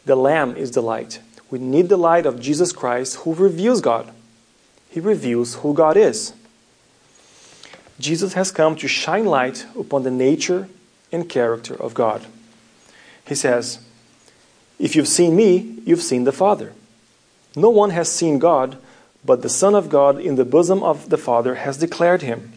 The 0.04 0.16
Lamb 0.16 0.56
is 0.56 0.72
the 0.72 0.82
light. 0.82 1.20
We 1.50 1.58
need 1.58 1.88
the 1.88 1.96
light 1.96 2.26
of 2.26 2.40
Jesus 2.40 2.72
Christ 2.72 3.16
who 3.16 3.34
reveals 3.34 3.80
God. 3.80 4.10
He 4.90 5.00
reveals 5.00 5.56
who 5.56 5.72
God 5.74 5.96
is. 5.96 6.34
Jesus 7.98 8.34
has 8.34 8.50
come 8.50 8.76
to 8.76 8.88
shine 8.88 9.24
light 9.24 9.66
upon 9.78 10.02
the 10.02 10.10
nature 10.10 10.68
and 11.12 11.28
character 11.28 11.74
of 11.74 11.94
God. 11.94 12.26
He 13.26 13.34
says, 13.34 13.78
If 14.78 14.96
you've 14.96 15.08
seen 15.08 15.36
me, 15.36 15.78
you've 15.84 16.02
seen 16.02 16.24
the 16.24 16.32
Father. 16.32 16.72
No 17.56 17.70
one 17.70 17.90
has 17.90 18.10
seen 18.10 18.38
God, 18.38 18.76
but 19.24 19.42
the 19.42 19.48
Son 19.48 19.74
of 19.74 19.88
God 19.88 20.20
in 20.20 20.36
the 20.36 20.44
bosom 20.44 20.82
of 20.82 21.08
the 21.08 21.16
Father 21.16 21.56
has 21.56 21.78
declared 21.78 22.22
him. 22.22 22.52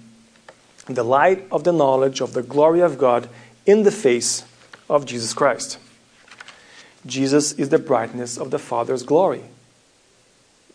The 0.87 1.03
light 1.03 1.45
of 1.51 1.63
the 1.63 1.73
knowledge 1.73 2.21
of 2.21 2.33
the 2.33 2.43
glory 2.43 2.81
of 2.81 2.97
God 2.97 3.29
in 3.65 3.83
the 3.83 3.91
face 3.91 4.43
of 4.89 5.05
Jesus 5.05 5.33
Christ. 5.33 5.77
Jesus 7.05 7.53
is 7.53 7.69
the 7.69 7.79
brightness 7.79 8.37
of 8.37 8.51
the 8.51 8.59
Father's 8.59 9.03
glory. 9.03 9.43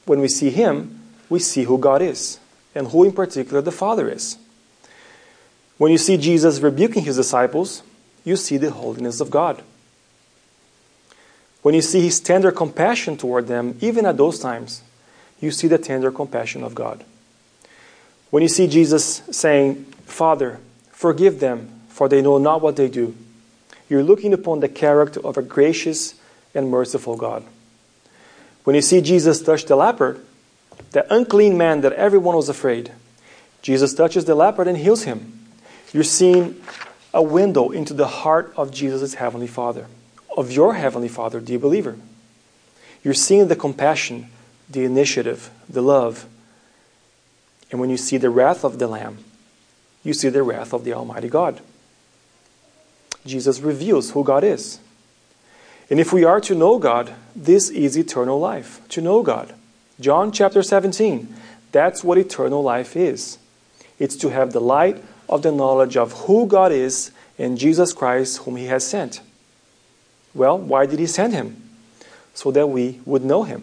When 0.05 0.21
we 0.21 0.29
see 0.29 0.51
him, 0.51 1.01
we 1.29 1.39
see 1.39 1.65
who 1.65 1.79
God 1.79 2.03
is, 2.03 2.39
and 2.75 2.89
who 2.89 3.05
in 3.05 3.13
particular 3.13 3.61
the 3.61 3.73
Father 3.73 4.09
is. 4.09 4.37
When 5.79 5.91
you 5.91 5.99
see 5.99 6.17
Jesus 6.17 6.61
rebuking 6.61 7.05
his 7.05 7.17
disciples, 7.17 7.83
you 8.25 8.37
see 8.37 8.57
the 8.57 8.71
holiness 8.71 9.21
of 9.21 9.31
God. 9.31 9.63
When 11.63 11.75
you 11.75 11.83
see 11.83 12.01
his 12.01 12.21
tender 12.21 12.51
compassion 12.51 13.17
toward 13.17 13.47
them, 13.47 13.79
even 13.81 14.05
at 14.05 14.17
those 14.17 14.39
times, 14.39 14.83
you 15.41 15.51
see 15.51 15.69
the 15.69 15.79
tender 15.79 16.11
compassion 16.11 16.63
of 16.63 16.75
God. 16.75 17.05
When 18.31 18.43
you 18.43 18.49
see 18.49 18.67
Jesus 18.67 19.23
saying, 19.31 19.85
Father, 20.07 20.59
forgive 20.91 21.41
them, 21.41 21.69
for 21.89 22.09
they 22.09 22.23
know 22.23 22.39
not 22.39 22.63
what 22.63 22.77
they 22.77 22.89
do, 22.89 23.15
you're 23.89 24.03
looking 24.03 24.33
upon 24.33 24.61
the 24.61 24.69
character 24.69 25.21
of 25.25 25.37
a 25.37 25.43
gracious 25.43 26.15
and 26.55 26.71
merciful 26.71 27.17
God. 27.17 27.45
When 28.65 28.75
you 28.75 28.83
see 28.83 29.01
Jesus 29.01 29.43
touch 29.43 29.67
the 29.67 29.77
leper, 29.77 30.19
the 30.93 31.13
unclean 31.15 31.59
man 31.59 31.81
that 31.83 31.93
everyone 31.93 32.37
was 32.37 32.49
afraid, 32.49 32.93
Jesus 33.61 33.95
touches 33.95 34.25
the 34.25 34.35
leper 34.35 34.63
and 34.63 34.79
heals 34.79 35.03
him. 35.05 35.42
You're 35.93 36.05
seeing 36.05 36.61
a 37.13 37.23
window 37.23 37.71
into 37.71 37.93
the 37.93 38.07
heart 38.07 38.53
of 38.57 38.73
Jesus' 38.73 39.15
Heavenly 39.15 39.47
Father, 39.47 39.87
of 40.37 40.51
your 40.51 40.75
Heavenly 40.75 41.09
Father, 41.09 41.41
dear 41.41 41.59
believer. 41.59 41.99
You're 43.05 43.15
seeing 43.15 43.49
the 43.49 43.57
compassion, 43.57 44.29
the 44.71 44.85
initiative, 44.85 45.51
the 45.69 45.83
love. 45.83 46.27
And 47.71 47.81
when 47.81 47.91
you 47.91 47.97
see 47.97 48.17
the 48.17 48.31
wrath 48.31 48.65
of 48.65 48.79
the 48.79 48.87
Lamb, 48.87 49.19
you 50.03 50.15
see 50.15 50.29
the 50.29 50.43
wrath 50.43 50.73
of 50.73 50.85
the 50.85 50.95
Almighty 50.95 51.29
God. 51.29 51.61
Jesus 53.27 53.61
reveals 53.61 54.13
who 54.13 54.25
God 54.25 54.45
is. 54.45 54.79
And 55.91 56.01
if 56.01 56.13
we 56.13 56.25
are 56.25 56.41
to 56.41 56.55
know 56.55 56.79
God, 56.79 57.13
this 57.37 57.69
is 57.69 57.99
eternal 57.99 58.41
life, 58.41 58.81
to 58.89 59.01
know 59.01 59.23
God. 59.23 59.55
John 60.01 60.33
chapter 60.33 60.63
17, 60.63 61.35
that's 61.71 62.03
what 62.03 62.19
eternal 62.19 62.63
life 62.63 62.97
is. 62.97 63.39
It's 63.99 64.17
to 64.17 64.31
have 64.31 64.53
the 64.53 64.61
light 64.61 65.03
of 65.33 65.41
the 65.41 65.51
knowledge 65.51 65.97
of 65.97 66.13
who 66.13 66.47
God 66.47 66.73
is 66.73 67.11
and 67.39 67.57
Jesus 67.57 67.95
Christ, 67.95 68.39
whom 68.39 68.57
He 68.57 68.67
has 68.67 68.87
sent. 68.87 69.23
Well, 70.35 70.59
why 70.59 70.85
did 70.85 70.99
He 70.99 71.07
send 71.07 71.33
Him? 71.33 71.71
So 72.35 72.51
that 72.51 72.67
we 72.67 73.01
would 73.07 73.25
know 73.25 73.43
Him. 73.45 73.63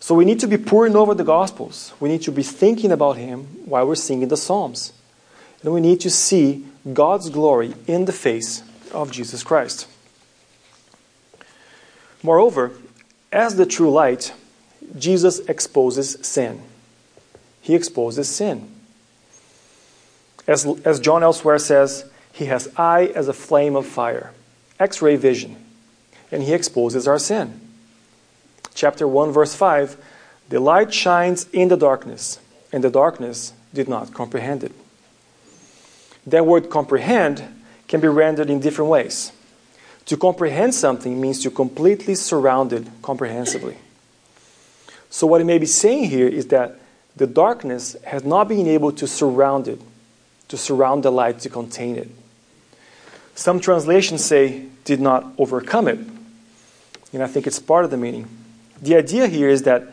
So 0.00 0.14
we 0.14 0.24
need 0.24 0.40
to 0.40 0.46
be 0.46 0.56
poring 0.56 0.96
over 0.96 1.14
the 1.14 1.22
Gospels. 1.22 1.92
We 2.00 2.08
need 2.08 2.22
to 2.22 2.32
be 2.32 2.42
thinking 2.42 2.92
about 2.92 3.18
Him 3.18 3.44
while 3.66 3.86
we're 3.86 3.94
singing 3.94 4.28
the 4.28 4.38
Psalms. 4.38 4.94
And 5.62 5.74
we 5.74 5.82
need 5.82 6.00
to 6.00 6.10
see 6.10 6.66
God's 6.90 7.28
glory 7.28 7.74
in 7.86 8.06
the 8.06 8.12
face 8.12 8.62
of 8.90 9.10
Jesus 9.10 9.42
Christ. 9.42 9.86
Moreover, 12.22 12.72
as 13.30 13.56
the 13.56 13.66
true 13.66 13.90
light, 13.90 14.32
Jesus 14.98 15.40
exposes 15.40 16.16
sin. 16.22 16.62
He 17.60 17.74
exposes 17.74 18.30
sin. 18.30 18.73
As, 20.46 20.66
as 20.84 21.00
John 21.00 21.22
elsewhere 21.22 21.58
says, 21.58 22.10
he 22.32 22.46
has 22.46 22.68
eye 22.76 23.06
as 23.14 23.28
a 23.28 23.32
flame 23.32 23.76
of 23.76 23.86
fire, 23.86 24.32
X 24.78 25.00
ray 25.00 25.16
vision, 25.16 25.56
and 26.30 26.42
he 26.42 26.52
exposes 26.52 27.06
our 27.08 27.18
sin. 27.18 27.60
Chapter 28.74 29.06
1, 29.06 29.30
verse 29.32 29.54
5 29.54 29.96
The 30.48 30.60
light 30.60 30.92
shines 30.92 31.48
in 31.52 31.68
the 31.68 31.76
darkness, 31.76 32.40
and 32.72 32.82
the 32.82 32.90
darkness 32.90 33.52
did 33.72 33.88
not 33.88 34.12
comprehend 34.12 34.64
it. 34.64 34.72
That 36.26 36.46
word 36.46 36.70
comprehend 36.70 37.44
can 37.86 38.00
be 38.00 38.08
rendered 38.08 38.50
in 38.50 38.60
different 38.60 38.90
ways. 38.90 39.32
To 40.06 40.16
comprehend 40.16 40.74
something 40.74 41.20
means 41.20 41.40
to 41.42 41.50
completely 41.50 42.14
surround 42.14 42.72
it 42.72 42.86
comprehensively. 43.00 43.78
So, 45.08 45.26
what 45.26 45.40
he 45.40 45.46
may 45.46 45.58
be 45.58 45.66
saying 45.66 46.10
here 46.10 46.28
is 46.28 46.48
that 46.48 46.78
the 47.16 47.26
darkness 47.26 47.96
has 48.04 48.24
not 48.24 48.48
been 48.48 48.66
able 48.66 48.90
to 48.92 49.06
surround 49.06 49.68
it 49.68 49.80
to 50.48 50.56
surround 50.56 51.02
the 51.02 51.10
light 51.10 51.40
to 51.40 51.48
contain 51.48 51.96
it. 51.96 52.08
Some 53.34 53.60
translations 53.60 54.24
say 54.24 54.66
did 54.84 55.00
not 55.00 55.24
overcome 55.38 55.88
it. 55.88 55.98
And 57.12 57.22
I 57.22 57.26
think 57.26 57.46
it's 57.46 57.58
part 57.58 57.84
of 57.84 57.90
the 57.90 57.96
meaning. 57.96 58.28
The 58.80 58.96
idea 58.96 59.26
here 59.26 59.48
is 59.48 59.62
that 59.62 59.92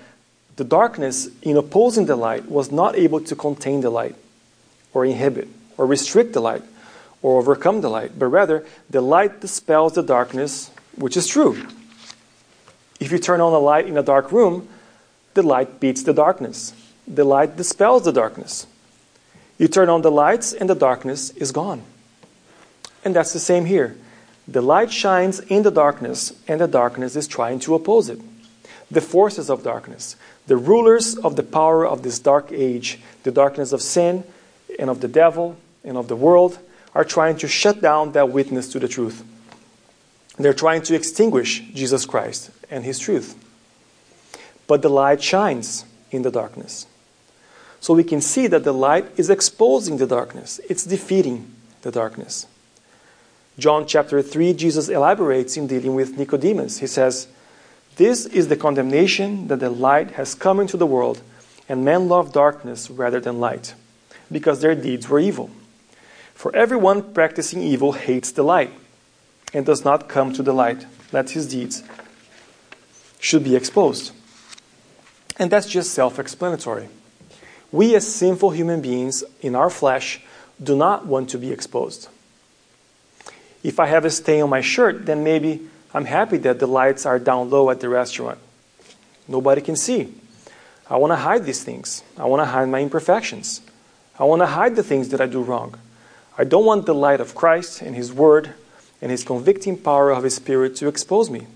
the 0.58 0.64
darkness, 0.64 1.30
in 1.42 1.58
opposing 1.58 2.06
the 2.06 2.16
light, 2.16 2.50
was 2.50 2.72
not 2.72 2.96
able 2.96 3.22
to 3.22 3.36
contain 3.36 3.82
the 3.82 3.90
light, 3.90 4.16
or 4.94 5.06
inhibit, 5.06 5.48
or 5.78 5.86
restrict 5.86 6.34
the 6.34 6.42
light, 6.42 6.64
or 7.22 7.40
overcome 7.40 7.82
the 7.82 7.90
light, 7.90 8.18
but 8.18 8.28
rather 8.28 8.66
the 8.90 9.02
light 9.02 9.42
dispels 9.42 9.94
the 9.94 10.04
darkness, 10.04 10.72
which 10.96 11.16
is 11.16 11.28
true. 11.28 11.66
If 13.00 13.12
you 13.12 13.20
turn 13.20 13.42
on 13.42 13.54
a 13.54 13.60
light 13.60 13.88
in 13.88 13.98
a 13.98 14.04
dark 14.04 14.32
room, 14.32 14.68
the 15.34 15.44
light 15.44 15.80
beats 15.80 16.04
the 16.04 16.14
darkness. 16.14 16.74
The 17.08 17.24
light 17.24 17.58
dispels 17.58 18.04
the 18.04 18.12
darkness. 18.12 18.68
You 19.62 19.68
turn 19.68 19.90
on 19.90 20.02
the 20.02 20.10
lights, 20.10 20.54
and 20.54 20.68
the 20.68 20.74
darkness 20.74 21.30
is 21.38 21.52
gone. 21.52 21.84
And 23.06 23.16
that's 23.16 23.32
the 23.32 23.40
same 23.40 23.66
here. 23.66 23.96
The 24.48 24.60
light 24.60 24.92
shines 24.92 25.40
in 25.40 25.62
the 25.62 25.70
darkness, 25.70 26.34
and 26.48 26.60
the 26.60 26.68
darkness 26.68 27.16
is 27.16 27.28
trying 27.28 27.60
to 27.60 27.76
oppose 27.76 28.10
it. 28.10 28.20
The 28.90 29.02
forces 29.02 29.52
of 29.52 29.62
darkness, 29.62 30.16
the 30.48 30.58
rulers 30.58 31.16
of 31.16 31.36
the 31.36 31.44
power 31.44 31.86
of 31.86 32.02
this 32.02 32.18
dark 32.18 32.52
age, 32.52 33.02
the 33.22 33.30
darkness 33.30 33.72
of 33.72 33.84
sin 33.84 34.24
and 34.80 34.90
of 34.90 35.00
the 35.00 35.08
devil 35.08 35.58
and 35.84 35.96
of 35.96 36.08
the 36.08 36.16
world, 36.16 36.58
are 36.96 37.06
trying 37.06 37.38
to 37.38 37.48
shut 37.48 37.82
down 37.82 38.14
that 38.14 38.30
witness 38.30 38.72
to 38.72 38.80
the 38.80 38.88
truth. 38.88 39.24
They're 40.40 40.56
trying 40.56 40.82
to 40.82 40.96
extinguish 40.96 41.60
Jesus 41.72 42.08
Christ 42.08 42.50
and 42.72 42.84
his 42.84 42.98
truth. 42.98 43.36
But 44.66 44.82
the 44.82 44.90
light 44.90 45.22
shines 45.22 45.86
in 46.10 46.24
the 46.24 46.32
darkness. 46.32 46.88
So 47.82 47.96
we 47.96 48.04
can 48.04 48.22
see 48.22 48.46
that 48.46 48.64
the 48.64 48.74
light 48.74 49.08
is 49.18 49.32
exposing 49.32 49.98
the 49.98 50.06
darkness, 50.06 50.62
it's 50.70 50.86
defeating 50.86 51.52
the 51.82 51.92
darkness. 51.92 52.46
John 53.58 53.86
chapter 53.86 54.22
3, 54.22 54.54
Jesus 54.54 54.88
elaborates 54.88 55.58
in 55.58 55.68
dealing 55.68 55.96
with 55.96 56.18
Nicodemus. 56.18 56.78
He 56.78 56.88
says, 56.88 57.28
This 57.98 58.26
is 58.28 58.48
the 58.48 58.56
condemnation 58.56 59.48
that 59.48 59.60
the 59.60 59.70
light 59.70 60.12
has 60.12 60.36
come 60.36 60.60
into 60.60 60.78
the 60.78 60.86
world, 60.86 61.22
and 61.68 61.84
men 61.84 62.08
love 62.08 62.32
darkness 62.32 62.90
rather 62.90 63.20
than 63.20 63.40
light, 63.40 63.74
because 64.32 64.62
their 64.62 64.76
deeds 64.76 65.10
were 65.10 65.20
evil. 65.20 65.50
For 66.36 66.56
everyone 66.56 67.14
practicing 67.14 67.62
evil 67.62 67.94
hates 67.94 68.32
the 68.32 68.44
light, 68.44 68.72
and 69.54 69.66
does 69.66 69.84
not 69.84 70.08
come 70.08 70.32
to 70.34 70.44
the 70.44 70.54
light, 70.54 70.86
that 71.10 71.32
his 71.32 71.48
deeds 71.48 71.84
should 73.20 73.44
be 73.44 73.56
exposed. 73.56 74.12
And 75.38 75.52
that's 75.52 75.68
just 75.68 75.92
self 75.92 76.20
explanatory. 76.20 76.88
We, 77.72 77.96
as 77.96 78.14
sinful 78.14 78.52
human 78.52 78.82
beings 78.82 79.24
in 79.42 79.56
our 79.56 79.70
flesh, 79.70 80.22
do 80.62 80.76
not 80.76 81.06
want 81.06 81.30
to 81.30 81.38
be 81.38 81.52
exposed. 81.52 82.10
If 83.64 83.80
I 83.80 83.88
have 83.88 84.06
a 84.06 84.10
stain 84.10 84.44
on 84.44 84.50
my 84.50 84.62
shirt, 84.62 85.06
then 85.06 85.24
maybe 85.24 85.68
I'm 85.94 86.06
happy 86.06 86.38
that 86.38 86.60
the 86.60 86.68
lights 86.68 87.06
are 87.06 87.20
down 87.20 87.50
low 87.50 87.70
at 87.70 87.80
the 87.80 87.90
restaurant. 87.90 88.40
Nobody 89.28 89.62
can 89.62 89.76
see. 89.76 90.14
I 90.90 90.98
want 90.98 91.12
to 91.12 91.18
hide 91.18 91.46
these 91.46 91.64
things. 91.64 92.04
I 92.18 92.26
want 92.26 92.42
to 92.42 92.46
hide 92.46 92.68
my 92.68 92.82
imperfections. 92.82 93.62
I 94.20 94.26
want 94.26 94.42
to 94.42 94.48
hide 94.48 94.76
the 94.76 94.84
things 94.84 95.10
that 95.10 95.22
I 95.22 95.26
do 95.26 95.42
wrong. 95.42 95.78
I 96.38 96.44
don't 96.44 96.66
want 96.66 96.86
the 96.86 96.96
light 96.96 97.22
of 97.22 97.36
Christ 97.36 97.82
and 97.82 97.96
His 97.96 98.12
Word 98.12 98.54
and 99.02 99.12
His 99.12 99.24
convicting 99.24 99.78
power 99.78 100.12
of 100.12 100.24
His 100.24 100.36
Spirit 100.36 100.76
to 100.78 100.88
expose 100.88 101.30
me. 101.30 101.48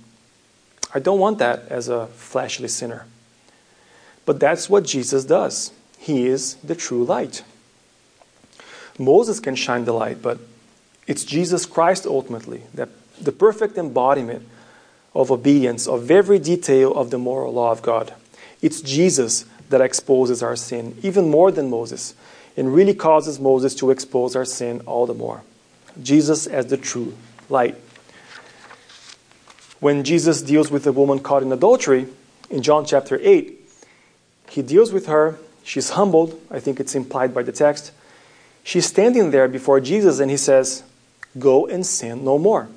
I 0.93 0.99
don't 0.99 1.19
want 1.19 1.39
that 1.39 1.67
as 1.69 1.89
a 1.89 2.08
fleshly 2.08 2.67
sinner. 2.67 3.06
But 4.25 4.39
that's 4.39 4.69
what 4.69 4.86
Jesus 4.86 5.25
does. 5.25 5.71
He 6.05 6.27
is 6.27 6.53
the 6.57 6.75
true 6.75 7.03
light. 7.03 7.43
Moses 8.99 9.39
can 9.39 9.55
shine 9.55 9.85
the 9.85 9.91
light, 9.91 10.21
but 10.21 10.37
it's 11.07 11.25
Jesus 11.25 11.65
Christ 11.65 12.05
ultimately, 12.05 12.61
that 12.75 12.89
the 13.19 13.31
perfect 13.31 13.75
embodiment 13.75 14.47
of 15.15 15.31
obedience 15.31 15.87
of 15.87 16.11
every 16.11 16.37
detail 16.37 16.93
of 16.93 17.09
the 17.09 17.17
moral 17.17 17.53
law 17.53 17.71
of 17.71 17.81
God. 17.81 18.13
It's 18.61 18.81
Jesus 18.81 19.45
that 19.69 19.81
exposes 19.81 20.43
our 20.43 20.55
sin 20.55 20.95
even 21.01 21.31
more 21.31 21.49
than 21.51 21.71
Moses 21.71 22.13
and 22.55 22.75
really 22.75 22.93
causes 22.93 23.39
Moses 23.39 23.73
to 23.73 23.89
expose 23.89 24.35
our 24.35 24.45
sin 24.45 24.81
all 24.85 25.07
the 25.07 25.15
more. 25.15 25.41
Jesus 26.03 26.45
as 26.45 26.67
the 26.67 26.77
true 26.77 27.17
light. 27.49 27.77
When 29.79 30.03
Jesus 30.03 30.43
deals 30.43 30.69
with 30.69 30.85
a 30.85 30.91
woman 30.91 31.17
caught 31.17 31.41
in 31.41 31.51
adultery 31.51 32.05
in 32.51 32.61
John 32.61 32.85
chapter 32.85 33.19
8, 33.19 33.59
he 34.51 34.61
deals 34.61 34.93
with 34.93 35.07
her. 35.07 35.39
She's 35.65 35.89
humbled. 35.89 36.39
I 36.51 36.60
think 36.60 36.80
it's 36.80 36.93
implied 36.93 37.34
by 37.34 37.41
the 37.41 37.51
text. 37.51 37.91
She's 38.63 38.86
standing 38.86 39.32
there 39.32 39.47
before 39.47 39.80
Jesus 39.82 40.19
and 40.19 40.30
he 40.30 40.38
says, 40.38 40.84
Go 41.38 41.67
and 41.67 41.86
sin 41.86 42.23
no 42.23 42.38
more. 42.38 42.69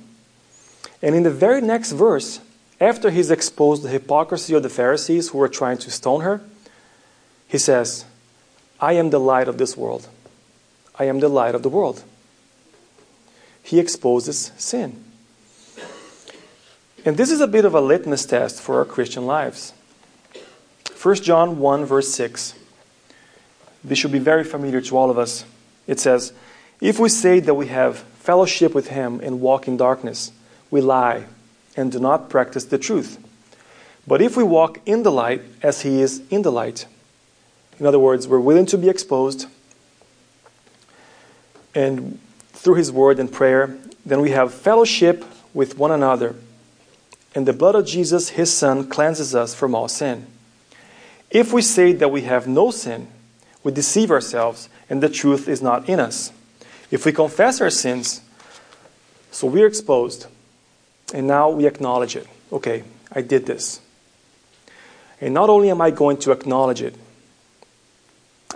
And 1.03 1.15
in 1.15 1.23
the 1.23 1.31
very 1.31 1.61
next 1.61 1.93
verse, 1.93 2.41
after 2.81 3.11
he's 3.11 3.31
exposed 3.31 3.83
the 3.83 3.91
hypocrisy 3.91 4.55
of 4.55 4.63
the 4.63 4.71
Pharisees 4.71 5.29
who 5.29 5.39
were 5.39 5.49
trying 5.49 5.79
to 5.79 5.91
stone 5.91 6.23
her, 6.23 6.41
he 7.47 7.59
says, 7.59 8.07
I 8.81 8.95
am 8.95 9.11
the 9.11 9.21
light 9.21 9.49
of 9.49 9.59
this 9.59 9.77
world. 9.77 10.09
I 10.99 11.05
am 11.05 11.21
the 11.21 11.29
light 11.29 11.55
of 11.55 11.63
the 11.63 11.69
world. 11.69 12.03
He 13.63 13.79
exposes 13.79 14.51
sin. 14.57 15.05
And 17.05 17.19
this 17.19 17.31
is 17.31 17.41
a 17.41 17.47
bit 17.47 17.67
of 17.67 17.75
a 17.75 17.81
litmus 17.81 18.25
test 18.25 18.63
for 18.63 18.79
our 18.79 18.85
Christian 18.85 19.27
lives. 19.27 19.75
1 21.01 21.17
John 21.17 21.59
1, 21.59 21.85
verse 21.85 22.09
6. 22.15 22.55
This 23.85 23.99
should 23.99 24.13
be 24.13 24.19
very 24.19 24.45
familiar 24.45 24.81
to 24.81 24.97
all 24.97 25.11
of 25.11 25.19
us. 25.19 25.45
It 25.87 26.01
says, 26.01 26.33
If 26.81 26.99
we 26.99 27.09
say 27.09 27.41
that 27.41 27.55
we 27.55 27.69
have 27.69 27.99
fellowship 27.99 28.75
with 28.75 28.89
him 28.89 29.21
and 29.23 29.41
walk 29.41 29.69
in 29.69 29.77
darkness, 29.77 30.33
we 30.71 30.81
lie 30.81 31.25
and 31.77 31.93
do 31.93 31.99
not 31.99 32.29
practice 32.29 32.65
the 32.65 32.79
truth. 32.79 33.19
But 34.07 34.21
if 34.21 34.37
we 34.37 34.43
walk 34.43 34.81
in 34.87 35.03
the 35.03 35.13
light 35.13 35.43
as 35.63 35.83
he 35.83 36.01
is 36.01 36.23
in 36.31 36.43
the 36.43 36.53
light, 36.53 36.87
in 37.79 37.87
other 37.87 37.99
words, 37.99 38.27
we're 38.27 38.41
willing 38.41 38.67
to 38.67 38.79
be 38.79 38.89
exposed, 38.89 39.47
and 41.75 42.19
through 42.53 42.75
his 42.75 42.91
word 42.91 43.21
and 43.21 43.33
prayer, 43.33 43.79
then 44.05 44.21
we 44.21 44.31
have 44.31 44.53
fellowship 44.53 45.25
with 45.55 45.79
one 45.79 45.93
another. 45.93 46.35
And 47.35 47.47
the 47.47 47.53
blood 47.53 47.75
of 47.75 47.87
Jesus, 47.87 48.31
his 48.31 48.53
son, 48.53 48.89
cleanses 48.89 49.35
us 49.35 49.55
from 49.55 49.75
all 49.75 49.87
sin. 49.87 50.27
If 51.31 51.53
we 51.53 51.63
say 51.63 51.93
that 51.93 52.11
we 52.11 52.23
have 52.23 52.49
no 52.49 52.71
sin, 52.71 53.07
we 53.69 53.75
deceive 53.75 54.11
ourselves, 54.11 54.71
and 54.89 55.03
the 55.03 55.11
truth 55.11 55.47
is 55.47 55.61
not 55.61 55.91
in 55.91 56.01
us. 56.01 56.33
If 56.91 57.05
we 57.05 57.13
confess 57.13 57.61
our 57.61 57.69
sins, 57.69 58.23
so 59.31 59.47
we're 59.47 59.67
exposed, 59.67 60.27
and 61.13 61.27
now 61.27 61.51
we 61.51 61.67
acknowledge 61.67 62.17
it. 62.17 62.27
Okay, 62.51 62.83
I 63.13 63.21
did 63.21 63.45
this. 63.45 63.83
And 65.21 65.35
not 65.35 65.51
only 65.51 65.69
am 65.71 65.83
I 65.83 65.91
going 65.91 66.17
to 66.21 66.33
acknowledge 66.33 66.81
it, 66.81 66.95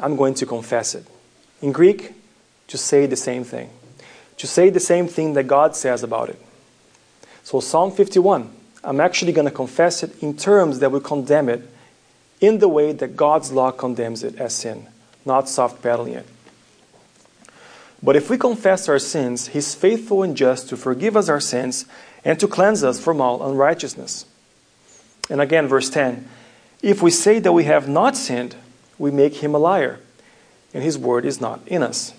I'm 0.00 0.16
going 0.16 0.32
to 0.32 0.46
confess 0.46 0.94
it. 0.94 1.04
In 1.60 1.72
Greek, 1.72 2.14
to 2.68 2.78
say 2.78 3.04
the 3.04 3.14
same 3.14 3.44
thing. 3.44 3.68
To 4.38 4.46
say 4.46 4.70
the 4.70 4.80
same 4.80 5.08
thing 5.08 5.34
that 5.34 5.42
God 5.42 5.76
says 5.76 6.02
about 6.02 6.30
it. 6.30 6.40
So, 7.44 7.60
Psalm 7.60 7.92
51, 7.92 8.50
I'm 8.82 8.98
actually 8.98 9.32
going 9.32 9.46
to 9.46 9.54
confess 9.54 10.02
it 10.02 10.22
in 10.22 10.38
terms 10.38 10.78
that 10.78 10.90
will 10.90 11.00
condemn 11.00 11.50
it 11.50 11.68
in 12.40 12.60
the 12.60 12.68
way 12.68 12.92
that 12.92 13.14
God's 13.14 13.52
law 13.52 13.72
condemns 13.72 14.24
it 14.24 14.36
as 14.36 14.54
sin, 14.54 14.88
not 15.24 15.48
soft 15.48 15.82
pedaling 15.82 16.14
it. 16.14 16.26
But 18.02 18.16
if 18.16 18.28
we 18.28 18.36
confess 18.36 18.88
our 18.88 18.98
sins, 18.98 19.48
He's 19.48 19.74
faithful 19.74 20.22
and 20.22 20.36
just 20.36 20.68
to 20.70 20.76
forgive 20.76 21.16
us 21.16 21.28
our 21.28 21.40
sins 21.40 21.86
and 22.24 22.38
to 22.40 22.48
cleanse 22.48 22.82
us 22.82 23.00
from 23.00 23.20
all 23.20 23.48
unrighteousness. 23.48 24.26
And 25.30 25.40
again, 25.40 25.68
verse 25.68 25.90
10 25.90 26.28
If 26.82 27.02
we 27.02 27.10
say 27.10 27.38
that 27.38 27.52
we 27.52 27.64
have 27.64 27.88
not 27.88 28.16
sinned, 28.16 28.56
we 28.98 29.10
make 29.10 29.36
him 29.36 29.54
a 29.54 29.58
liar, 29.58 30.00
and 30.74 30.82
his 30.82 30.98
word 30.98 31.24
is 31.24 31.40
not 31.40 31.60
in 31.66 31.82
us. 31.82 32.14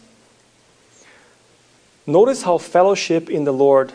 Notice 2.05 2.43
how 2.43 2.57
fellowship 2.57 3.29
in 3.29 3.45
the 3.45 3.53
Lord 3.53 3.93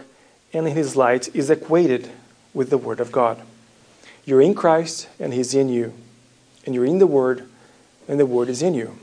and 0.53 0.67
in 0.67 0.75
his 0.75 0.97
light 0.97 1.35
is 1.35 1.51
equated 1.51 2.11
with 2.55 2.71
the 2.71 2.79
word 2.79 3.01
of 3.01 3.13
God. 3.13 3.43
You're 4.25 4.41
in 4.41 4.55
Christ, 4.55 5.09
and 5.21 5.35
he's 5.35 5.55
in 5.55 5.69
you. 5.69 5.93
And 6.65 6.75
you're 6.75 6.87
in 6.87 6.99
the 6.99 7.07
word, 7.07 7.49
and 8.09 8.19
the 8.19 8.27
word 8.27 8.49
is 8.49 8.63
in 8.63 8.75
you. 8.75 8.99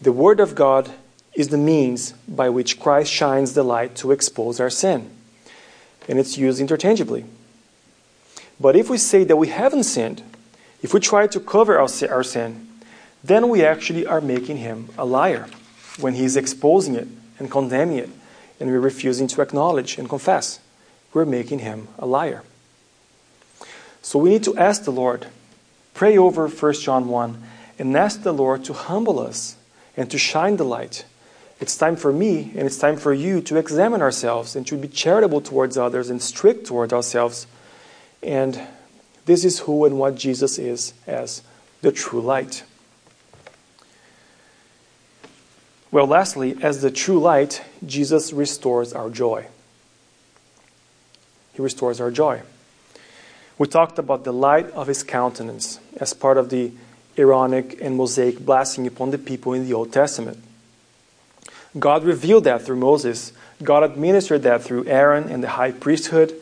The 0.00 0.12
word 0.12 0.38
of 0.38 0.54
God 0.54 0.92
is 1.34 1.48
the 1.48 1.58
means 1.58 2.12
by 2.28 2.48
which 2.50 2.78
Christ 2.78 3.10
shines 3.10 3.54
the 3.54 3.62
light 3.62 3.96
to 3.96 4.12
expose 4.12 4.60
our 4.60 4.70
sin 4.70 5.10
and 6.08 6.18
it's 6.18 6.38
used 6.38 6.60
interchangeably. 6.60 7.24
But 8.58 8.76
if 8.76 8.88
we 8.88 8.98
say 8.98 9.24
that 9.24 9.36
we 9.36 9.48
haven't 9.48 9.84
sinned, 9.84 10.22
if 10.82 10.94
we 10.94 11.00
try 11.00 11.26
to 11.26 11.40
cover 11.40 11.78
our, 11.78 11.88
our 12.10 12.22
sin, 12.22 12.68
then 13.22 13.48
we 13.48 13.64
actually 13.64 14.06
are 14.06 14.20
making 14.20 14.58
him 14.58 14.88
a 14.96 15.04
liar 15.04 15.48
when 15.98 16.14
he's 16.14 16.36
exposing 16.36 16.94
it 16.94 17.08
and 17.38 17.50
condemning 17.50 17.98
it, 17.98 18.10
and 18.60 18.70
we're 18.70 18.80
refusing 18.80 19.26
to 19.28 19.42
acknowledge 19.42 19.98
and 19.98 20.08
confess. 20.08 20.60
We're 21.12 21.24
making 21.24 21.60
him 21.60 21.88
a 21.98 22.06
liar. 22.06 22.42
So 24.00 24.18
we 24.18 24.30
need 24.30 24.44
to 24.44 24.56
ask 24.56 24.84
the 24.84 24.92
Lord, 24.92 25.26
pray 25.92 26.16
over 26.16 26.48
1 26.48 26.72
John 26.74 27.08
1, 27.08 27.42
and 27.78 27.96
ask 27.96 28.22
the 28.22 28.32
Lord 28.32 28.64
to 28.64 28.72
humble 28.72 29.18
us 29.18 29.56
and 29.96 30.10
to 30.10 30.18
shine 30.18 30.56
the 30.56 30.64
light 30.64 31.04
it's 31.58 31.76
time 31.76 31.96
for 31.96 32.12
me 32.12 32.52
and 32.54 32.66
it's 32.66 32.78
time 32.78 32.96
for 32.96 33.14
you 33.14 33.40
to 33.42 33.56
examine 33.56 34.02
ourselves 34.02 34.56
and 34.56 34.66
to 34.66 34.76
be 34.76 34.88
charitable 34.88 35.40
towards 35.40 35.78
others 35.78 36.10
and 36.10 36.20
strict 36.20 36.66
towards 36.66 36.92
ourselves. 36.92 37.46
And 38.22 38.60
this 39.24 39.44
is 39.44 39.60
who 39.60 39.84
and 39.86 39.98
what 39.98 40.16
Jesus 40.16 40.58
is 40.58 40.92
as 41.06 41.42
the 41.80 41.92
true 41.92 42.20
light. 42.20 42.62
Well, 45.90 46.06
lastly, 46.06 46.58
as 46.60 46.82
the 46.82 46.90
true 46.90 47.18
light, 47.18 47.62
Jesus 47.86 48.32
restores 48.32 48.92
our 48.92 49.08
joy. 49.08 49.46
He 51.54 51.62
restores 51.62 52.02
our 52.02 52.10
joy. 52.10 52.42
We 53.56 53.66
talked 53.66 53.98
about 53.98 54.24
the 54.24 54.32
light 54.32 54.70
of 54.72 54.88
his 54.88 55.02
countenance 55.02 55.80
as 55.96 56.12
part 56.12 56.36
of 56.36 56.50
the 56.50 56.72
Aaronic 57.16 57.80
and 57.80 57.96
Mosaic 57.96 58.38
blessing 58.40 58.86
upon 58.86 59.10
the 59.10 59.18
people 59.18 59.52
in 59.52 59.66
the 59.66 59.74
Old 59.74 59.92
Testament. 59.92 60.38
God 61.78 62.04
revealed 62.04 62.44
that 62.44 62.62
through 62.62 62.76
Moses. 62.76 63.32
God 63.62 63.82
administered 63.82 64.42
that 64.42 64.62
through 64.62 64.86
Aaron 64.86 65.28
and 65.28 65.42
the 65.42 65.50
high 65.50 65.72
priesthood. 65.72 66.34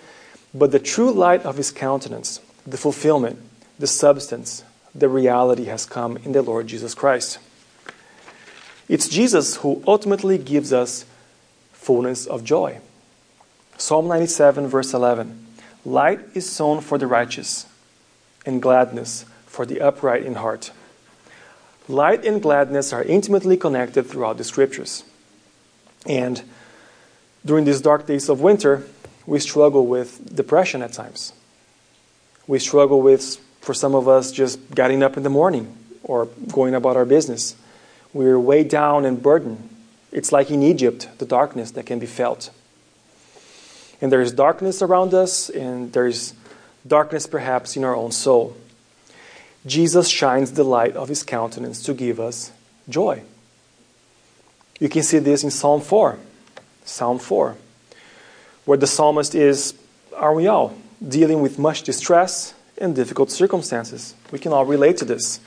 But 0.52 0.70
the 0.70 0.78
true 0.78 1.12
light 1.12 1.44
of 1.44 1.56
his 1.56 1.70
countenance, 1.70 2.40
the 2.66 2.76
fulfillment, 2.76 3.40
the 3.78 3.86
substance, 3.86 4.62
the 4.94 5.08
reality 5.08 5.64
has 5.64 5.86
come 5.86 6.16
in 6.18 6.32
the 6.32 6.42
Lord 6.42 6.68
Jesus 6.68 6.94
Christ. 6.94 7.38
It's 8.88 9.08
Jesus 9.08 9.56
who 9.56 9.82
ultimately 9.86 10.38
gives 10.38 10.72
us 10.72 11.04
fullness 11.72 12.26
of 12.26 12.44
joy. 12.44 12.80
Psalm 13.76 14.06
97, 14.06 14.68
verse 14.68 14.94
11 14.94 15.46
Light 15.84 16.20
is 16.34 16.50
sown 16.50 16.80
for 16.80 16.96
the 16.96 17.06
righteous, 17.06 17.66
and 18.46 18.62
gladness 18.62 19.24
for 19.54 19.64
the 19.64 19.80
upright 19.80 20.24
in 20.24 20.34
heart. 20.34 20.72
Light 21.86 22.24
and 22.24 22.42
gladness 22.42 22.92
are 22.92 23.04
intimately 23.04 23.56
connected 23.56 24.06
throughout 24.06 24.36
the 24.36 24.44
scriptures. 24.44 25.04
And 26.06 26.42
during 27.46 27.64
these 27.64 27.80
dark 27.80 28.06
days 28.06 28.28
of 28.28 28.40
winter, 28.40 28.84
we 29.26 29.38
struggle 29.38 29.86
with 29.86 30.34
depression 30.34 30.82
at 30.82 30.92
times. 30.92 31.32
We 32.46 32.58
struggle 32.58 33.00
with, 33.00 33.36
for 33.60 33.74
some 33.74 33.94
of 33.94 34.08
us, 34.08 34.32
just 34.32 34.58
getting 34.74 35.02
up 35.02 35.16
in 35.16 35.22
the 35.22 35.30
morning 35.30 35.76
or 36.02 36.26
going 36.52 36.74
about 36.74 36.96
our 36.96 37.04
business. 37.04 37.54
We're 38.12 38.40
weighed 38.40 38.68
down 38.68 39.04
and 39.04 39.22
burdened. 39.22 39.68
It's 40.10 40.32
like 40.32 40.50
in 40.50 40.62
Egypt, 40.62 41.08
the 41.18 41.26
darkness 41.26 41.70
that 41.72 41.86
can 41.86 41.98
be 41.98 42.06
felt. 42.06 42.50
And 44.00 44.10
there 44.10 44.20
is 44.20 44.32
darkness 44.32 44.82
around 44.82 45.14
us, 45.14 45.48
and 45.48 45.92
there's 45.92 46.34
darkness 46.86 47.26
perhaps 47.26 47.76
in 47.76 47.84
our 47.84 47.94
own 47.94 48.12
soul. 48.12 48.56
Jesus 49.66 50.08
shines 50.08 50.52
the 50.52 50.64
light 50.64 50.96
of 50.96 51.08
his 51.08 51.22
countenance 51.22 51.82
to 51.84 51.94
give 51.94 52.20
us 52.20 52.52
joy. 52.88 53.22
You 54.78 54.88
can 54.88 55.02
see 55.02 55.18
this 55.18 55.44
in 55.44 55.50
Psalm 55.50 55.80
4. 55.80 56.18
Psalm 56.84 57.18
4, 57.18 57.56
where 58.66 58.76
the 58.76 58.86
psalmist 58.86 59.34
is, 59.34 59.72
are 60.14 60.34
we 60.34 60.46
all, 60.46 60.76
dealing 61.06 61.40
with 61.40 61.58
much 61.58 61.82
distress 61.82 62.54
and 62.78 62.94
difficult 62.94 63.30
circumstances. 63.30 64.14
We 64.30 64.38
can 64.38 64.52
all 64.52 64.64
relate 64.64 64.96
to 64.98 65.04
this. 65.04 65.40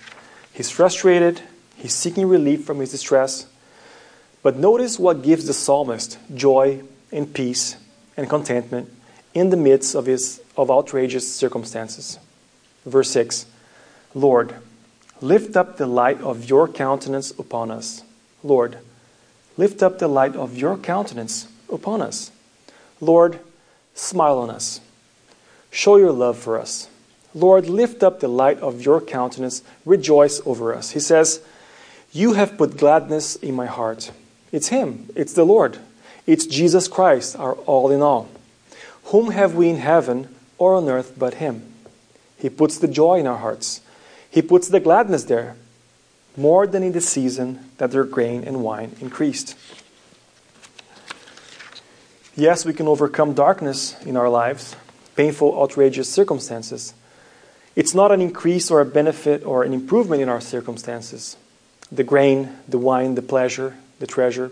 He's 0.54 0.70
frustrated, 0.70 1.42
he's 1.76 1.94
seeking 1.94 2.28
relief 2.28 2.64
from 2.66 2.80
his 2.80 2.92
distress. 2.92 3.46
But 4.44 4.58
notice 4.58 4.98
what 4.98 5.24
gives 5.24 5.46
the 5.46 5.54
psalmist 5.54 6.18
joy 6.34 6.82
and 7.12 7.34
peace 7.34 7.76
and 8.16 8.30
contentment 8.30 8.90
in 9.34 9.50
the 9.50 9.58
midst 9.58 9.96
of 9.96 10.06
his 10.06 10.42
of 10.56 10.72
outrageous 10.72 11.32
circumstances. 11.36 12.18
Verse 12.86 13.12
6 13.12 13.46
Lord, 14.18 14.56
lift 15.22 15.56
up 15.56 15.78
the 15.78 15.86
light 15.86 16.20
of 16.22 16.50
your 16.50 16.68
countenance 16.68 17.30
upon 17.38 17.70
us. 17.70 18.02
Lord, 18.44 18.80
lift 19.58 19.84
up 19.84 20.00
the 20.00 20.08
light 20.08 20.36
of 20.36 20.58
your 20.58 20.76
countenance 20.76 21.48
upon 21.72 22.02
us. 22.02 22.32
Lord, 23.00 23.40
smile 23.94 24.40
on 24.40 24.50
us. 24.50 24.82
Show 25.70 25.98
your 25.98 26.12
love 26.12 26.36
for 26.36 26.60
us. 26.60 26.90
Lord, 27.36 27.70
lift 27.70 28.02
up 28.02 28.20
the 28.20 28.28
light 28.28 28.58
of 28.60 28.82
your 28.82 29.00
countenance. 29.00 29.62
Rejoice 29.86 30.42
over 30.48 30.74
us. 30.74 30.92
He 30.92 31.00
says, 31.00 31.40
You 32.12 32.34
have 32.34 32.58
put 32.58 32.76
gladness 32.76 33.36
in 33.36 33.54
my 33.54 33.68
heart. 33.68 34.12
It's 34.52 34.70
Him, 34.70 35.12
it's 35.16 35.34
the 35.34 35.46
Lord. 35.46 35.78
It's 36.26 36.48
Jesus 36.48 36.88
Christ, 36.88 37.36
our 37.38 37.54
all 37.54 37.92
in 37.92 38.02
all. 38.02 38.30
Whom 39.12 39.30
have 39.30 39.54
we 39.54 39.70
in 39.70 39.78
heaven 39.78 40.36
or 40.58 40.74
on 40.74 40.90
earth 40.90 41.14
but 41.16 41.36
Him? 41.36 41.72
He 42.40 42.50
puts 42.50 42.80
the 42.80 42.88
joy 42.88 43.20
in 43.20 43.28
our 43.28 43.38
hearts. 43.38 43.82
He 44.30 44.42
puts 44.42 44.68
the 44.68 44.80
gladness 44.80 45.24
there, 45.24 45.56
more 46.36 46.68
than 46.68 46.84
in 46.84 46.92
the 46.92 47.02
season 47.02 47.72
that 47.78 47.92
their 47.92 48.04
grain 48.04 48.44
and 48.44 48.64
wine 48.64 48.96
increased. 49.02 49.56
Yes, 52.36 52.66
we 52.66 52.74
can 52.74 52.88
overcome 52.88 53.34
darkness 53.34 54.00
in 54.04 54.16
our 54.16 54.30
lives, 54.30 54.76
painful, 55.16 55.60
outrageous 55.60 56.08
circumstances. 56.08 56.94
It's 57.76 57.96
not 57.96 58.12
an 58.12 58.22
increase 58.22 58.70
or 58.70 58.80
a 58.80 58.86
benefit 58.86 59.44
or 59.44 59.64
an 59.64 59.74
improvement 59.74 60.22
in 60.22 60.30
our 60.30 60.42
circumstances 60.42 61.38
the 61.92 62.04
grain, 62.04 62.50
the 62.68 62.78
wine, 62.78 63.16
the 63.16 63.22
pleasure, 63.22 63.78
the 64.00 64.08
treasure, 64.08 64.52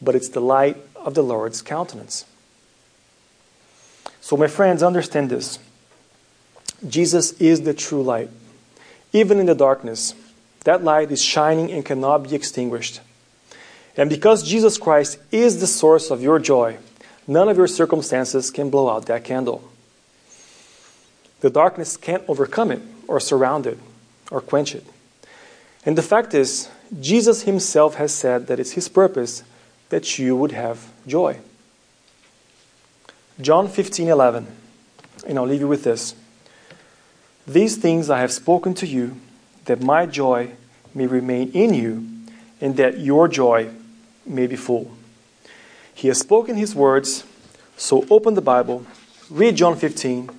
but 0.00 0.14
it's 0.14 0.28
the 0.28 0.40
light 0.40 0.76
of 0.94 1.14
the 1.14 1.22
Lord's 1.22 1.62
countenance. 1.62 2.26
So, 4.20 4.36
my 4.36 4.46
friends, 4.46 4.82
understand 4.82 5.30
this. 5.30 5.58
Jesus 6.86 7.32
is 7.40 7.62
the 7.62 7.74
true 7.74 8.02
light. 8.02 8.30
Even 9.12 9.40
in 9.40 9.46
the 9.46 9.54
darkness, 9.54 10.14
that 10.64 10.84
light 10.84 11.10
is 11.10 11.22
shining 11.22 11.70
and 11.72 11.84
cannot 11.84 12.24
be 12.24 12.34
extinguished. 12.34 13.00
And 13.96 14.08
because 14.08 14.42
Jesus 14.42 14.78
Christ 14.78 15.18
is 15.32 15.60
the 15.60 15.66
source 15.66 16.10
of 16.10 16.22
your 16.22 16.38
joy, 16.38 16.78
none 17.26 17.48
of 17.48 17.56
your 17.56 17.66
circumstances 17.66 18.50
can 18.50 18.70
blow 18.70 18.88
out 18.88 19.06
that 19.06 19.24
candle. 19.24 19.62
The 21.40 21.50
darkness 21.50 21.96
can't 21.96 22.22
overcome 22.28 22.70
it, 22.70 22.82
or 23.08 23.18
surround 23.18 23.66
it, 23.66 23.78
or 24.30 24.40
quench 24.40 24.74
it. 24.74 24.86
And 25.84 25.96
the 25.96 26.02
fact 26.02 26.34
is, 26.34 26.68
Jesus 27.00 27.42
himself 27.42 27.94
has 27.94 28.12
said 28.14 28.46
that 28.46 28.60
it's 28.60 28.72
his 28.72 28.88
purpose 28.88 29.42
that 29.88 30.18
you 30.18 30.36
would 30.36 30.52
have 30.52 30.92
joy. 31.06 31.38
John 33.40 33.68
15:11. 33.68 34.46
And 35.26 35.38
I'll 35.38 35.46
leave 35.46 35.60
you 35.60 35.68
with 35.68 35.84
this. 35.84 36.14
These 37.46 37.76
things 37.76 38.10
I 38.10 38.20
have 38.20 38.32
spoken 38.32 38.74
to 38.74 38.86
you 38.86 39.16
that 39.64 39.82
my 39.82 40.06
joy 40.06 40.52
may 40.94 41.06
remain 41.06 41.50
in 41.52 41.74
you 41.74 42.06
and 42.60 42.76
that 42.76 43.00
your 43.00 43.28
joy 43.28 43.70
may 44.26 44.46
be 44.46 44.56
full. 44.56 44.90
He 45.94 46.08
has 46.08 46.18
spoken 46.18 46.56
his 46.56 46.74
words, 46.74 47.24
so 47.76 48.06
open 48.10 48.34
the 48.34 48.40
Bible, 48.40 48.86
read 49.28 49.56
John 49.56 49.76
15, 49.76 50.30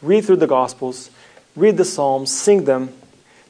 read 0.00 0.24
through 0.24 0.36
the 0.36 0.46
Gospels, 0.46 1.10
read 1.56 1.76
the 1.76 1.84
Psalms, 1.84 2.32
sing 2.32 2.64
them, 2.64 2.92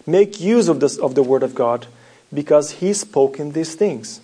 make 0.07 0.41
use 0.41 0.69
of, 0.69 0.81
this, 0.81 0.99
of 0.99 1.15
the 1.15 1.23
Word 1.23 1.43
of 1.43 1.55
God, 1.55 1.87
because 2.33 2.73
He's 2.73 3.01
spoken 3.01 3.53
these 3.53 3.75
things, 3.75 4.21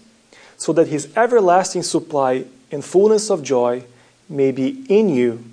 so 0.57 0.73
that 0.73 0.89
His 0.89 1.09
everlasting 1.17 1.83
supply 1.83 2.45
and 2.71 2.85
fullness 2.85 3.31
of 3.31 3.43
joy 3.43 3.85
may 4.29 4.51
be 4.51 4.85
in 4.89 5.09
you, 5.09 5.45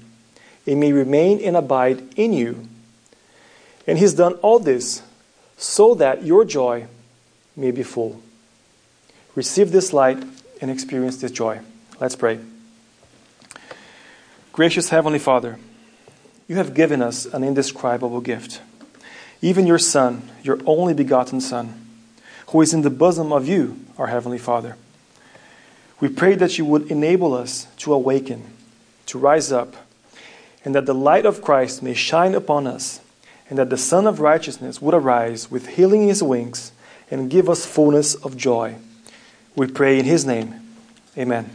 it 0.66 0.76
may 0.76 0.92
remain 0.92 1.40
and 1.40 1.56
abide 1.56 2.02
in 2.18 2.34
you. 2.34 2.68
And 3.88 3.98
He's 3.98 4.14
done 4.14 4.34
all 4.36 4.60
this 4.60 5.02
so 5.58 5.96
that 5.96 6.24
your 6.24 6.46
joy 6.46 6.88
may 7.56 7.72
be 7.72 7.84
full. 7.84 8.22
Receive 9.36 9.72
this 9.72 9.94
light 9.94 10.24
and 10.62 10.72
experience 10.72 11.18
this 11.18 11.32
joy. 11.32 11.60
Let's 12.00 12.16
pray. 12.16 12.40
Gracious 14.52 14.90
Heavenly 14.90 15.20
Father, 15.20 15.60
you 16.48 16.56
have 16.56 16.74
given 16.74 17.02
us 17.02 17.26
an 17.26 17.44
indescribable 17.44 18.22
gift. 18.22 18.62
Even 19.42 19.68
your 19.68 19.80
Son, 19.80 20.30
your 20.44 20.60
only 20.66 20.94
begotten 20.94 21.42
Son, 21.42 21.86
who 22.48 22.62
is 22.62 22.74
in 22.74 22.82
the 22.82 22.90
bosom 22.90 23.34
of 23.34 23.48
you, 23.48 23.80
our 23.98 24.08
Heavenly 24.08 24.38
Father. 24.38 24.78
We 26.00 26.10
pray 26.10 26.36
that 26.36 26.58
you 26.58 26.66
would 26.66 26.90
enable 26.92 27.34
us 27.34 27.68
to 27.78 27.94
awaken, 27.94 28.44
to 29.08 29.18
rise 29.18 29.52
up, 29.52 29.76
and 30.64 30.74
that 30.76 30.86
the 30.86 30.96
light 30.96 31.26
of 31.26 31.42
Christ 31.42 31.84
may 31.84 31.94
shine 31.94 32.34
upon 32.34 32.68
us, 32.68 33.02
and 33.50 33.60
that 33.60 33.70
the 33.70 33.78
Son 33.78 34.08
of 34.08 34.20
Righteousness 34.20 34.82
would 34.82 34.94
arise 34.94 35.52
with 35.52 35.68
healing 35.70 36.04
in 36.04 36.08
his 36.10 36.24
wings 36.24 36.72
and 37.12 37.30
give 37.30 37.50
us 37.50 37.66
fullness 37.66 38.16
of 38.16 38.36
joy. 38.36 38.76
We 39.56 39.68
pray 39.68 40.00
in 40.00 40.06
his 40.06 40.26
name. 40.26 40.62
Amen. 41.18 41.52